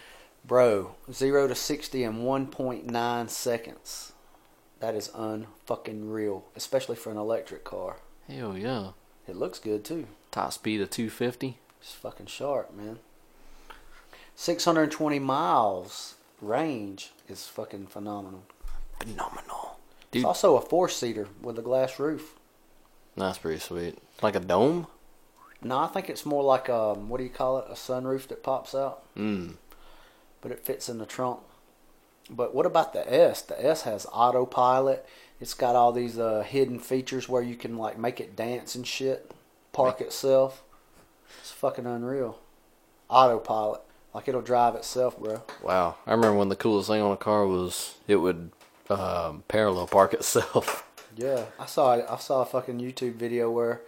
[0.47, 4.13] Bro, zero to sixty in one point nine seconds.
[4.79, 7.97] That is unfucking real, especially for an electric car.
[8.27, 8.89] Hell yeah.
[9.27, 10.05] It looks good too.
[10.31, 11.57] Top speed of 250.
[11.81, 12.99] It's fucking sharp, man.
[14.35, 18.43] Six hundred twenty miles range is fucking phenomenal.
[18.99, 19.77] Phenomenal.
[20.01, 22.35] It's Dude, also a four seater with a glass roof.
[23.17, 23.97] that's pretty sweet.
[24.21, 24.87] Like a dome?
[25.61, 27.65] No, I think it's more like um, what do you call it?
[27.69, 29.55] A sunroof that pops out, Mm.
[30.45, 31.39] But it fits in the trunk.
[32.29, 33.41] But what about the S?
[33.41, 35.03] The S has autopilot.
[35.41, 38.85] It's got all these uh, hidden features where you can like make it dance and
[38.85, 39.31] shit,
[39.73, 40.61] park itself.
[41.39, 42.37] It's fucking unreal.
[43.09, 43.81] Autopilot,
[44.13, 45.41] like it'll drive itself, bro.
[45.63, 45.95] Wow.
[46.05, 48.51] I remember when the coolest thing on a car was it would
[48.91, 50.85] um, parallel park itself.
[51.17, 52.05] Yeah, I saw it.
[52.07, 53.81] I saw a fucking YouTube video where,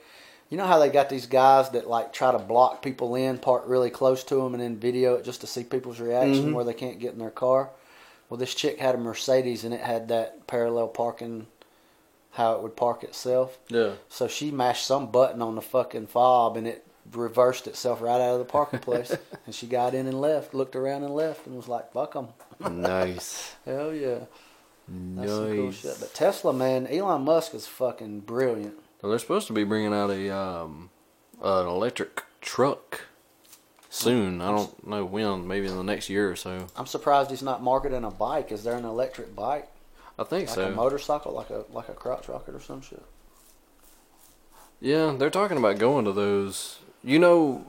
[0.50, 3.64] you know how they got these guys that like try to block people in, park
[3.68, 6.54] really close to them, and then video it just to see people's reaction Mhm.
[6.54, 7.70] where they can't get in their car.
[8.30, 11.48] Well, this chick had a Mercedes and it had that parallel parking,
[12.32, 13.58] how it would park itself.
[13.70, 13.92] Yeah.
[14.10, 16.84] So she mashed some button on the fucking fob and it
[17.14, 19.16] reversed itself right out of the parking place.
[19.46, 22.28] and she got in and left, looked around and left, and was like, "Fuck them."
[22.70, 23.56] nice.
[23.66, 24.20] Hell yeah.
[24.90, 25.76] That's some cool nice.
[25.76, 25.98] shit.
[26.00, 28.76] But Tesla, man, Elon Musk is fucking brilliant.
[29.04, 30.90] They're supposed to be bringing out a um,
[31.42, 33.02] an electric truck
[33.90, 34.42] soon.
[34.42, 35.48] I don't know when.
[35.48, 36.68] Maybe in the next year or so.
[36.76, 38.52] I'm surprised he's not marketing a bike.
[38.52, 39.70] Is there an electric bike,
[40.20, 40.68] I think like so.
[40.68, 43.04] a motorcycle, like a like a crotch rocket or some shit?
[44.80, 46.80] yeah, they're talking about going to those.
[47.04, 47.66] You know.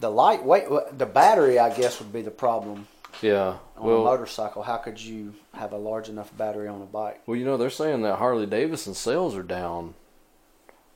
[0.00, 0.64] The lightweight,
[0.98, 2.88] the battery, I guess, would be the problem
[3.20, 3.58] Yeah.
[3.76, 4.62] on a Well, motorcycle.
[4.64, 7.20] How could you have a large enough battery on a bike?
[7.26, 9.94] well, you know they're saying that Harley Davidson sales are down.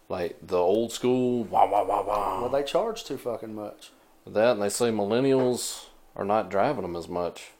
[0.09, 2.41] Like the old school, wah wah wah wah.
[2.43, 3.91] Well, they charge too fucking much.
[4.27, 7.51] that, and they say millennials are not driving them as much.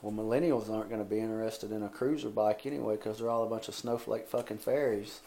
[0.00, 3.42] Well, millennials aren't going to be interested in a cruiser bike anyway because they're all
[3.44, 5.20] a bunch of snowflake fucking fairies.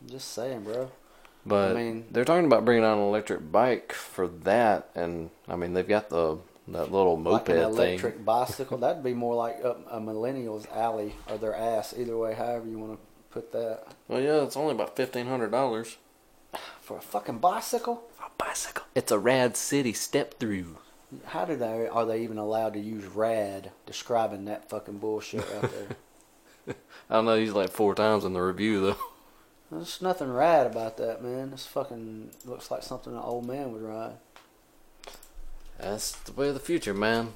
[0.00, 0.90] I'm just saying, bro.
[1.44, 5.56] But I mean- they're talking about bringing out an electric bike for that, and I
[5.56, 8.24] mean they've got the that little moped like an electric thing.
[8.24, 8.78] bicycle.
[8.78, 11.94] That'd be more like a, a millennial's alley or their ass.
[11.98, 12.98] Either way, however you want to
[13.30, 13.84] put that.
[14.08, 15.96] Well, yeah, it's only about fifteen hundred dollars.
[16.80, 18.02] For a fucking bicycle?
[18.24, 18.84] A bicycle.
[18.94, 20.78] It's a rad city step through.
[21.26, 25.70] How do they are they even allowed to use rad describing that fucking bullshit out
[25.70, 25.96] there?
[27.10, 27.36] I don't know.
[27.36, 28.96] He's like four times in the review though.
[29.70, 31.52] There's nothing rad about that, man.
[31.52, 34.16] This fucking looks like something an old man would ride.
[35.78, 37.34] That's the way of the future, man.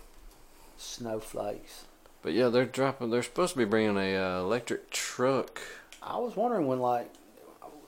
[0.77, 1.85] Snowflakes.
[2.23, 3.11] But yeah, they're dropping.
[3.11, 5.61] They're supposed to be bringing a uh, electric truck.
[6.05, 7.11] I was wondering when like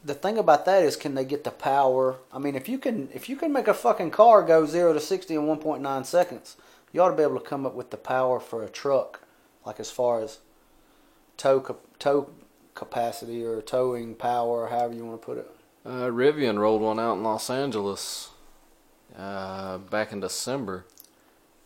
[0.04, 2.16] the thing about that is can they get the power?
[2.32, 5.00] I mean, if you can if you can make a fucking car go 0 to
[5.00, 6.56] 60 in 1.9 seconds,
[6.92, 9.20] you ought to be able to come up with the power for a truck
[9.66, 10.38] like as far as
[11.36, 12.30] tow tow
[12.74, 15.50] capacity or towing power, or however you want to put it.
[15.84, 18.30] Uh, Rivian rolled one out in Los Angeles
[19.18, 20.84] uh, back in December.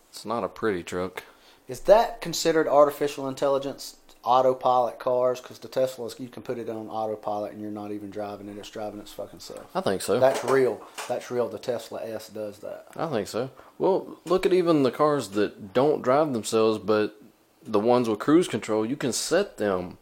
[0.08, 1.24] It's not a pretty truck.
[1.68, 3.96] Is that considered artificial intelligence?
[4.22, 8.10] Autopilot cars, because the Teslas you can put it on autopilot and you're not even
[8.10, 9.64] driving it; it's driving its fucking self.
[9.74, 10.20] I think so.
[10.20, 10.86] That's real.
[11.08, 11.48] That's real.
[11.48, 12.88] The Tesla S does that.
[12.96, 13.50] I think so.
[13.78, 17.20] Well, look at even the cars that don't drive themselves, but
[17.62, 19.96] the ones with cruise control, you can set them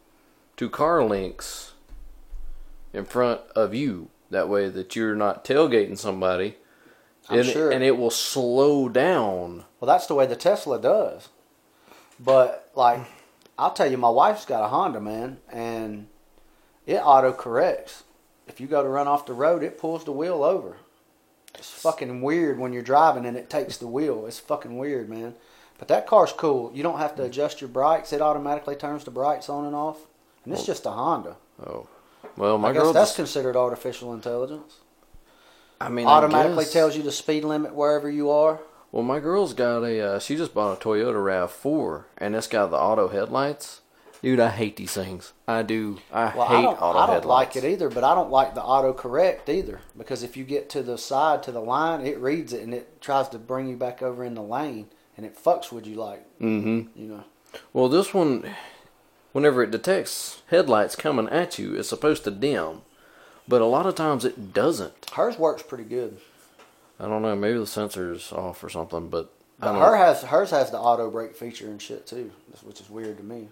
[0.57, 1.73] to car links
[2.93, 4.09] in front of you.
[4.31, 6.57] That way that you're not tailgating somebody.
[7.29, 7.71] I'm and, sure.
[7.71, 9.65] and it will slow down.
[9.79, 11.29] Well, that's the way the Tesla does.
[12.19, 12.99] But like,
[13.59, 16.07] I'll tell you, my wife's got a Honda, man, and
[16.87, 18.03] it auto corrects.
[18.47, 20.77] If you go to run off the road, it pulls the wheel over.
[21.55, 24.25] It's fucking weird when you're driving and it takes the wheel.
[24.25, 25.35] It's fucking weird, man.
[25.77, 26.71] But that car's cool.
[26.73, 28.13] You don't have to adjust your brakes.
[28.13, 29.97] It automatically turns the brakes on and off.
[30.45, 30.65] And it's oh.
[30.65, 31.35] just a Honda.
[31.65, 31.87] Oh.
[32.37, 34.77] Well, my I guess girl that's considered artificial intelligence.
[35.81, 38.59] I mean, Automatically I tells you the speed limit wherever you are.
[38.91, 40.01] Well, my girl's got a.
[40.15, 43.81] Uh, she just bought a Toyota Rav4, and it's got the auto headlights.
[44.21, 45.31] Dude, I hate these things.
[45.47, 45.99] I do.
[46.11, 47.55] I Well, hate I don't, auto I don't headlights.
[47.55, 50.69] like it either, but I don't like the auto correct either because if you get
[50.71, 53.77] to the side to the line, it reads it and it tries to bring you
[53.77, 56.99] back over in the lane and it fucks with you like Mm-hmm.
[56.99, 57.23] you know.
[57.71, 58.43] Well, this one,
[59.31, 62.81] whenever it detects headlights coming at you, it's supposed to dim,
[63.47, 65.11] but a lot of times it doesn't.
[65.13, 66.19] Hers works pretty good.
[66.99, 67.35] I don't know.
[67.35, 69.31] Maybe the sensor's off or something, but
[69.61, 69.81] I But don't.
[69.81, 72.31] her has hers has the auto brake feature and shit too,
[72.63, 73.47] which is weird to me.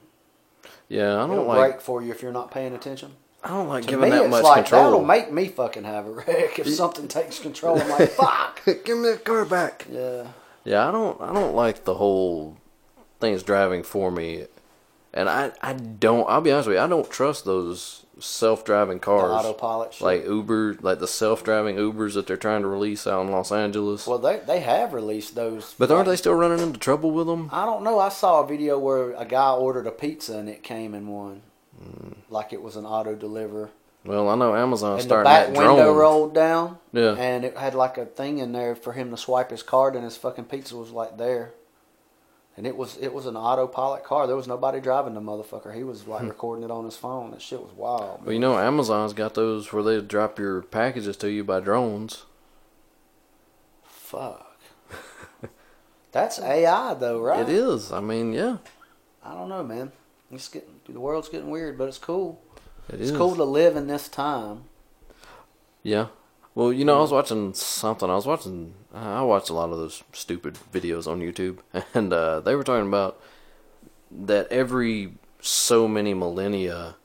[0.89, 1.58] yeah, I It'll don't like.
[1.72, 3.14] brake for you if you're not paying attention.
[3.43, 4.84] I don't like To giving me, that it's much like control.
[4.84, 7.80] that'll make me fucking have a wreck if something takes control.
[7.80, 8.62] I'm like, fuck.
[8.66, 9.86] Give me that car back.
[9.89, 10.28] Yeah.
[10.66, 11.22] Yeah, I don't.
[11.22, 12.58] I don't like the whole
[13.22, 14.48] things driving for me,
[15.14, 15.52] and I.
[15.62, 16.28] I don't.
[16.30, 16.84] I'll be honest with you.
[16.84, 19.32] I don't trust those self-driving The cars.
[19.45, 20.01] autopilot shit.
[20.05, 24.07] like Uber, like the self-driving Ubers that they're trying to release out in Los Angeles.
[24.07, 25.76] well, they they have released those.
[25.80, 27.49] but aren't they still running into trouble with them?
[27.51, 27.99] I don't know.
[27.99, 31.41] I saw a video where a guy ordered a pizza and it came in one,
[31.84, 32.15] Mm.
[32.30, 33.70] like it was an auto deliver.
[34.05, 35.97] Well, I know Amazon the starting that window drone.
[35.97, 36.78] rolled down.
[36.93, 37.11] Yeah.
[37.18, 40.03] And it had like a thing in there for him to swipe his card, and
[40.05, 41.51] his fucking pizza was like there.
[42.58, 44.26] And it was it was an autopilot car.
[44.26, 45.76] There was nobody driving the motherfucker.
[45.76, 46.28] He was like hmm.
[46.28, 47.30] recording it on his phone.
[47.32, 48.26] That shit was wild.
[48.26, 52.26] Well, you know, Amazon's got those where they drop your packages to you by drones.
[53.84, 54.60] Fuck.
[56.12, 57.41] That's AI though, right?
[57.41, 57.91] It is.
[57.91, 58.58] I mean, yeah,
[59.24, 59.91] I don't know, man.
[60.32, 62.41] It's getting the world's getting weird, but it's cool.
[62.89, 63.18] it It's is.
[63.18, 64.64] cool to live in this time.
[65.84, 66.08] Yeah.
[66.58, 68.10] Well, you know, I was watching something.
[68.10, 68.74] I was watching.
[68.91, 71.60] I watched a lot of those stupid videos on YouTube,
[71.93, 73.22] and uh, they were talking about
[74.10, 76.95] that every so many millennia,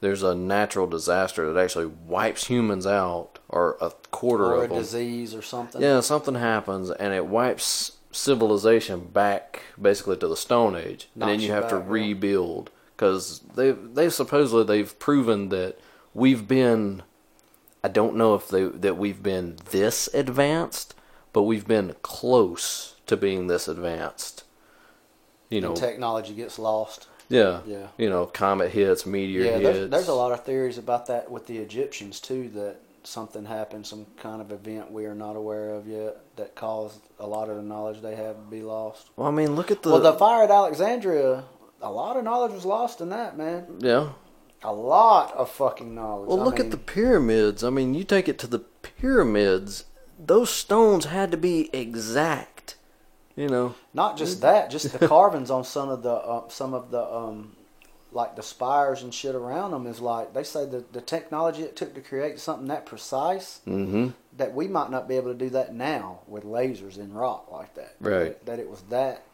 [0.00, 4.78] there's a natural disaster that actually wipes humans out, or a quarter Or a them.
[4.78, 5.82] disease or something.
[5.82, 11.40] Yeah, something happens, and it wipes civilization back basically to the Stone Age, and then
[11.40, 11.92] you have to back, yeah.
[11.92, 15.76] rebuild because they they supposedly they've proven that
[16.14, 17.02] we've been.
[17.82, 20.94] I don't know if they that we've been this advanced,
[21.32, 24.44] but we've been close to being this advanced.
[25.48, 27.08] You know, And technology gets lost.
[27.28, 27.88] yeah, Yeah.
[27.98, 29.62] You know, comet hits, meteor Yeah, hits.
[29.64, 32.48] there's, there's a lot of theories about that with the Egyptians too.
[32.50, 37.00] That something happened, some kind of event we are not aware of yet, that caused
[37.18, 39.08] a lot of the knowledge they have to be lost.
[39.16, 39.90] Well, I mean, look at the.
[39.90, 41.44] well, the fire at Alexandria,
[41.80, 43.66] a lot of knowledge was lost in that, man.
[43.78, 44.10] yeah.
[44.62, 46.28] A lot of fucking knowledge.
[46.28, 47.64] Well, I look mean, at the pyramids.
[47.64, 49.84] I mean, you take it to the pyramids;
[50.18, 52.76] those stones had to be exact.
[53.36, 56.90] You know, Not just that, just the carvings on some of the uh, some of
[56.90, 57.56] the um,
[58.12, 61.76] like the spires and shit around them is like they say the the technology it
[61.76, 64.08] took to create something that precise mm-hmm.
[64.36, 67.74] that we might not be able to do that now with lasers in rock like
[67.74, 67.94] that.
[68.00, 68.44] Right.
[68.44, 69.24] That it was that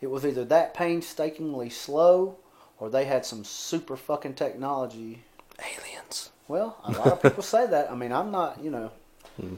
[0.00, 2.36] it was either that painstakingly slow
[2.78, 5.22] or they had some super fucking technology.
[5.58, 6.30] aliens.
[6.48, 7.90] Well, a lot of people say that.
[7.90, 8.92] I mean, I'm not, you know.
[9.40, 9.56] Hmm.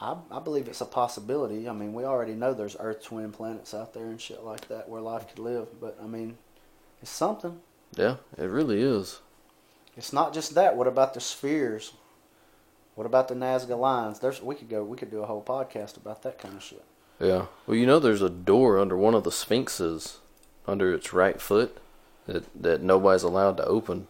[0.00, 1.68] I, I believe it's a possibility.
[1.68, 4.88] I mean, we already know there's Earth twin planets out there and shit like that
[4.88, 5.80] where life could live.
[5.80, 6.36] But I mean,
[7.00, 7.60] it's something.
[7.96, 9.20] Yeah, it really is.
[9.96, 10.76] It's not just that.
[10.76, 11.92] What about the spheres?
[12.96, 14.20] What about the Nazca lines?
[14.20, 14.84] There's we could go.
[14.84, 16.84] We could do a whole podcast about that kind of shit.
[17.20, 17.46] Yeah.
[17.66, 20.18] Well, you know, there's a door under one of the sphinxes,
[20.66, 21.78] under its right foot,
[22.26, 24.06] that that nobody's allowed to open.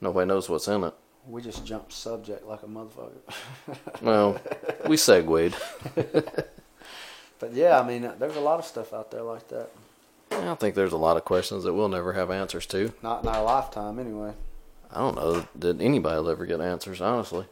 [0.00, 0.94] Nobody knows what's in it.
[1.26, 3.20] We just jumped subject like a motherfucker.
[4.02, 4.40] Well,
[4.86, 5.54] we segued.
[5.94, 9.70] but yeah, I mean, there's a lot of stuff out there like that.
[10.30, 12.92] I think there's a lot of questions that we'll never have answers to.
[13.02, 14.32] Not in our lifetime, anyway.
[14.90, 17.46] I don't know that anybody will ever get answers, honestly.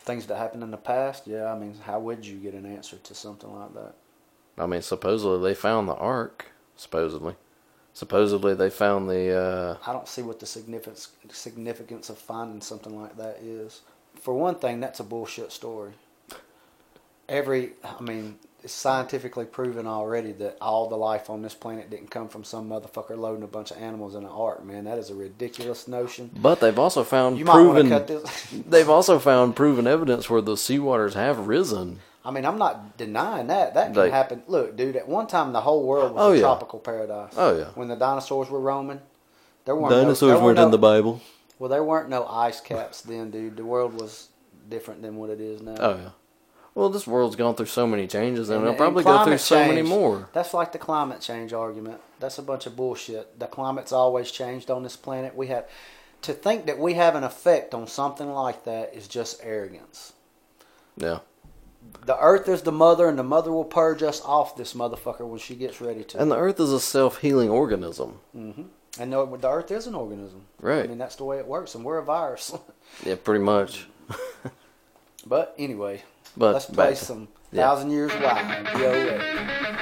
[0.00, 1.52] Things that happened in the past, yeah.
[1.52, 3.94] I mean, how would you get an answer to something like that?
[4.56, 6.46] I mean, supposedly they found the ark.
[6.76, 7.36] Supposedly,
[7.94, 9.32] supposedly they found the.
[9.34, 13.80] Uh, I don't see what the significance significance of finding something like that is.
[14.20, 15.92] For one thing, that's a bullshit story.
[17.26, 22.10] Every, I mean, it's scientifically proven already that all the life on this planet didn't
[22.10, 24.62] come from some motherfucker loading a bunch of animals in an ark.
[24.64, 26.30] Man, that is a ridiculous notion.
[26.36, 27.88] but they've also found You proven.
[28.68, 32.00] They've also found proven evidence where the seawaters have risen.
[32.24, 33.74] I mean, I'm not denying that.
[33.74, 34.42] That can Like- happen.
[34.46, 36.40] Look, dude, at one time the whole world was Oh, a yeah.
[36.40, 37.34] tropical paradise.
[37.36, 37.64] Oh, yeah.
[37.74, 39.00] When the dinosaurs were roaming,
[39.66, 41.20] there weren't no, there were no, the Bible.
[41.58, 43.56] Well, there weren't no ice caps then, dude.
[43.56, 44.28] The world was
[44.68, 45.74] different than what it is now.
[45.78, 46.10] Oh yeah.
[46.74, 49.60] Well, this world's gone through so many changes, and, it'll probably go through climate so
[49.60, 50.28] many change, more.
[50.32, 52.00] That's like the climate change argument.
[52.18, 53.38] That's a bunch of bullshit.
[53.38, 55.36] The climate's always changed on this planet.
[55.36, 55.68] We have
[56.22, 60.14] to think that we have an effect on something like that is just arrogance.
[60.96, 61.18] Yeah.
[62.06, 65.38] The earth is the mother, and the mother will purge us off this motherfucker when
[65.38, 66.20] she gets ready to.
[66.20, 68.20] And the Earth is a self-healing organism.
[68.36, 68.62] Mm-hmm.
[69.00, 70.42] And the, the earth is an organism.
[70.60, 70.84] Right.
[70.84, 72.52] I mean, that's the way it works, and we're a virus.
[73.04, 73.86] Yeah, pretty much.
[75.26, 76.02] but anyway,
[76.36, 77.62] But let's play to- some yeah.
[77.62, 78.66] Thousand Years Wide.
[78.66, 79.73] DOA.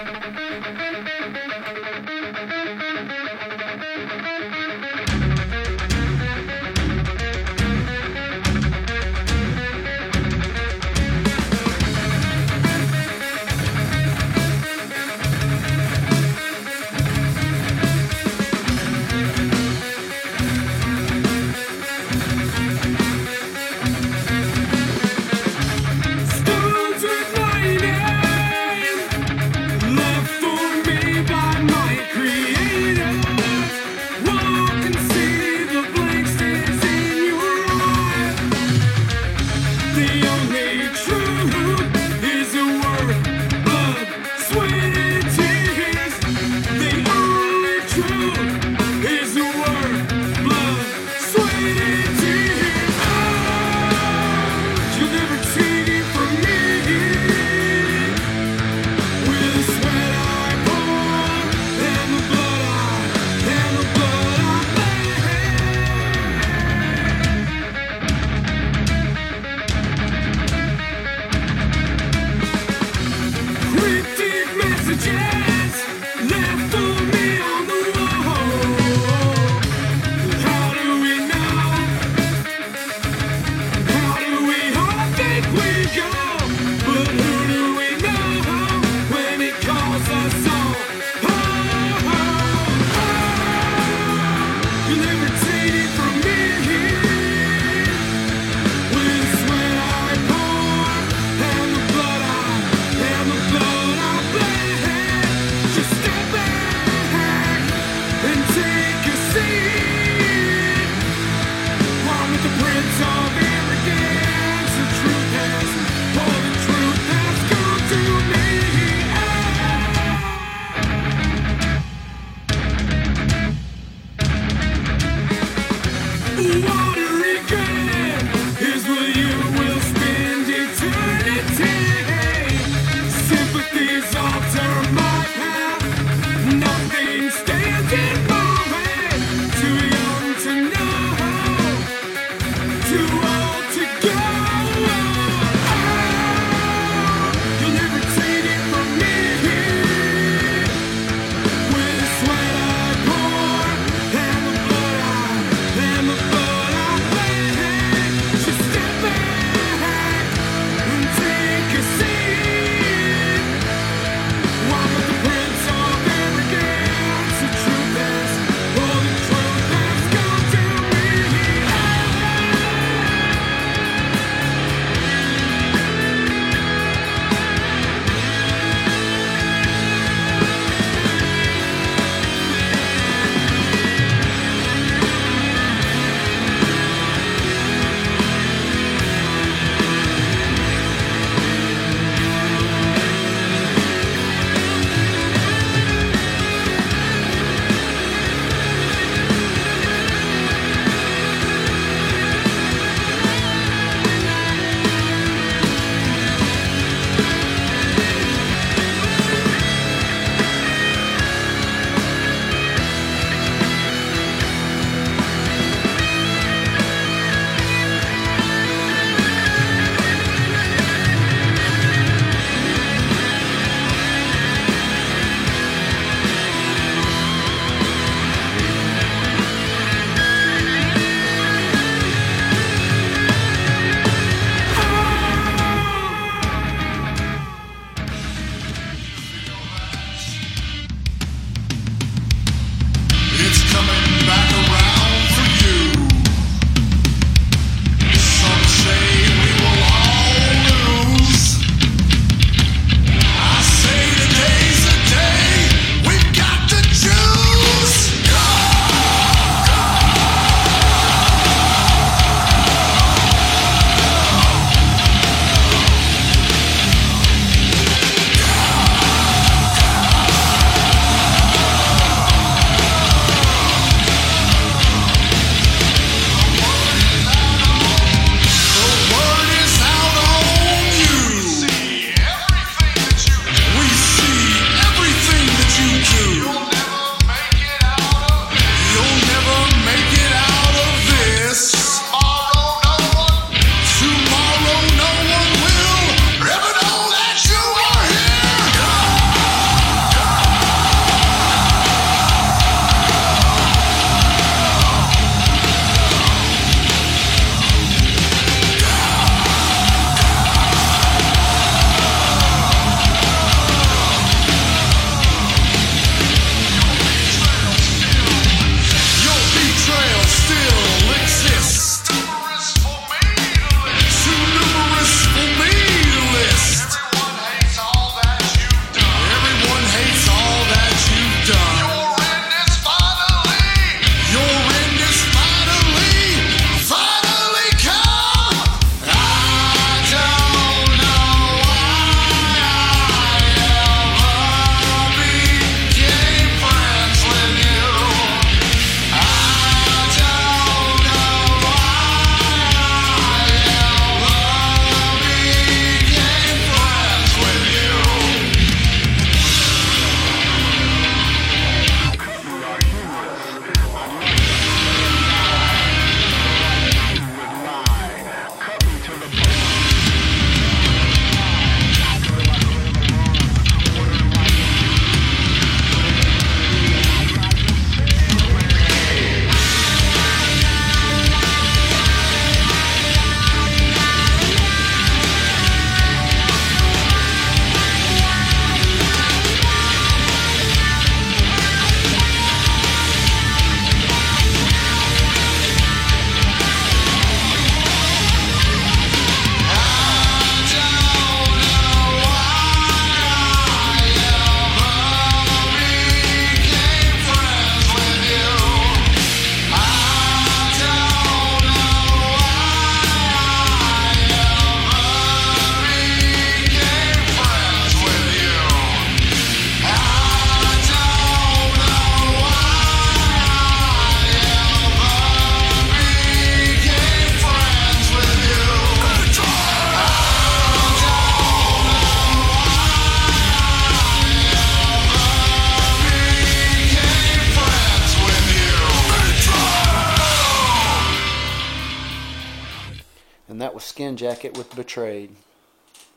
[443.61, 445.35] Was Skin Jacket with Betrayed.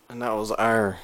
[0.10, 1.00] And that was our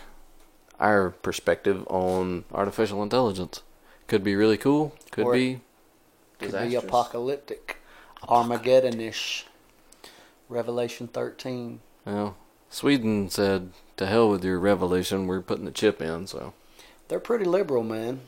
[0.80, 3.62] our perspective on artificial intelligence.
[4.08, 4.94] Could be really cool.
[5.12, 5.62] Could Or- be
[6.40, 7.78] Could be apocalyptic,
[8.28, 9.44] Armageddonish.
[10.50, 11.80] Revelation 13.
[12.06, 12.36] Well,
[12.70, 15.28] Sweden said, "To hell with your revolution.
[15.28, 16.54] We're putting the chip in." So
[17.08, 18.22] They're pretty liberal, man.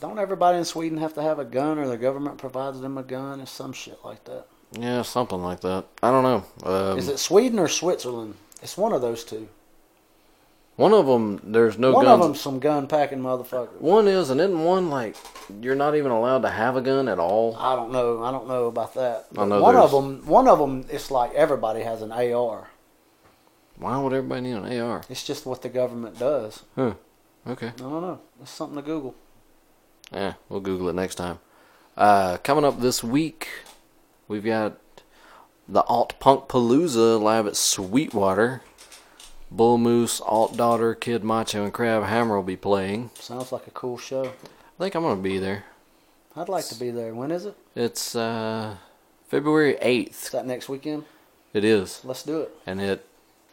[0.00, 3.02] Don't everybody in Sweden have to have a gun, or the government provides them a
[3.02, 4.46] gun, or some shit like that?
[4.78, 5.84] Yeah, something like that.
[6.02, 6.44] I don't know.
[6.68, 8.34] Um, Is it Sweden or Switzerland?
[8.62, 9.48] It's one of those two.
[10.76, 11.40] one of them?
[11.44, 11.96] There's no gun.
[11.96, 12.20] one guns.
[12.20, 13.80] of them, some gun packing motherfuckers.
[13.80, 15.16] One is, and isn't one like
[15.60, 17.56] you're not even allowed to have a gun at all?
[17.56, 18.22] I don't know.
[18.22, 19.26] I don't know about that.
[19.36, 20.26] I know one of them.
[20.26, 20.86] One of them.
[20.90, 22.68] It's like everybody has an AR.
[23.76, 25.02] Why would everybody need an AR?
[25.08, 26.62] It's just what the government does.
[26.78, 27.66] Okay.
[27.68, 28.20] I don't know.
[28.40, 29.14] It's something to Google.
[30.12, 31.38] Yeah, we'll Google it next time.
[31.96, 33.48] Uh, coming up this week,
[34.28, 34.78] we've got
[35.68, 38.62] the Alt Punk Palooza live at Sweetwater.
[39.50, 43.10] Bull Moose, Alt Daughter, Kid Macho, and Crab Hammer will be playing.
[43.14, 44.24] Sounds like a cool show.
[44.24, 45.64] I think I'm gonna be there.
[46.34, 47.14] I'd like to be there.
[47.14, 47.56] When is it?
[47.76, 48.76] It's uh,
[49.28, 50.30] February Is 8th.
[50.32, 51.04] that next weekend?
[51.52, 52.50] It is, Let's do it.
[52.66, 53.06] and it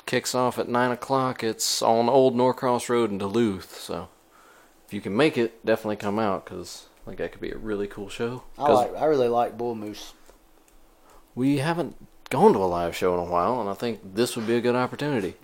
[0.08, 1.44] kicks off at nine o'clock.
[1.44, 3.76] It's on Old Norcross Road in Duluth.
[3.80, 4.10] So,
[4.88, 7.58] if you can make it, definitely come out because I think that could be a
[7.58, 8.42] really cool show.
[8.58, 8.96] I like.
[8.96, 10.14] I really like Bull Moose.
[11.36, 11.96] We haven't
[12.30, 14.62] gone to a live show in a while, and I think this would be a
[14.62, 15.36] good opportunity.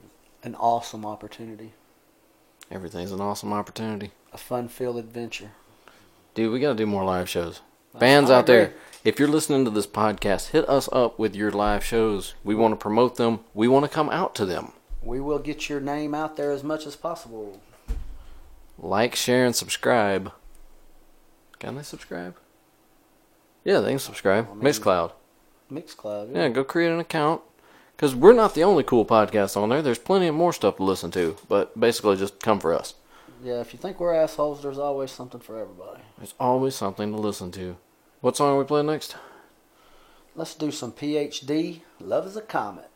[0.43, 1.73] An awesome opportunity.
[2.71, 4.11] Everything's an awesome opportunity.
[4.33, 5.51] A fun-filled adventure.
[6.33, 7.61] Dude, we got to do more live shows.
[7.97, 8.73] Bands out there,
[9.03, 12.35] if you're listening to this podcast, hit us up with your live shows.
[12.43, 13.39] We want to promote them.
[13.55, 14.73] We want to come out to them.
[15.01, 17.59] We will get your name out there as much as possible.
[18.77, 20.31] Like, share, and subscribe.
[21.57, 22.35] Can they subscribe?
[23.63, 24.47] Yeah, they can subscribe.
[24.51, 25.13] I mean- Mixcloud.
[25.71, 26.35] Mixcloud.
[26.35, 27.41] Yeah, go create an account.
[27.95, 29.81] Because we're not the only cool podcast on there.
[29.81, 31.35] There's plenty of more stuff to listen to.
[31.49, 32.93] But basically, just come for us.
[33.43, 36.01] Yeah, if you think we're assholes, there's always something for everybody.
[36.17, 37.77] There's always something to listen to.
[38.21, 39.15] What song are we playing next?
[40.35, 41.81] Let's do some PhD.
[41.99, 42.89] Love is a comet.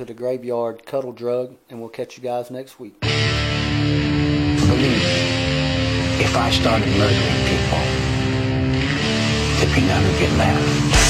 [0.00, 2.98] To the Graveyard, Cuddle Drug, and we'll catch you guys next week.
[3.00, 3.12] Believe
[6.22, 7.84] if I started murdering people,
[9.58, 11.09] there'd be none who'd get left.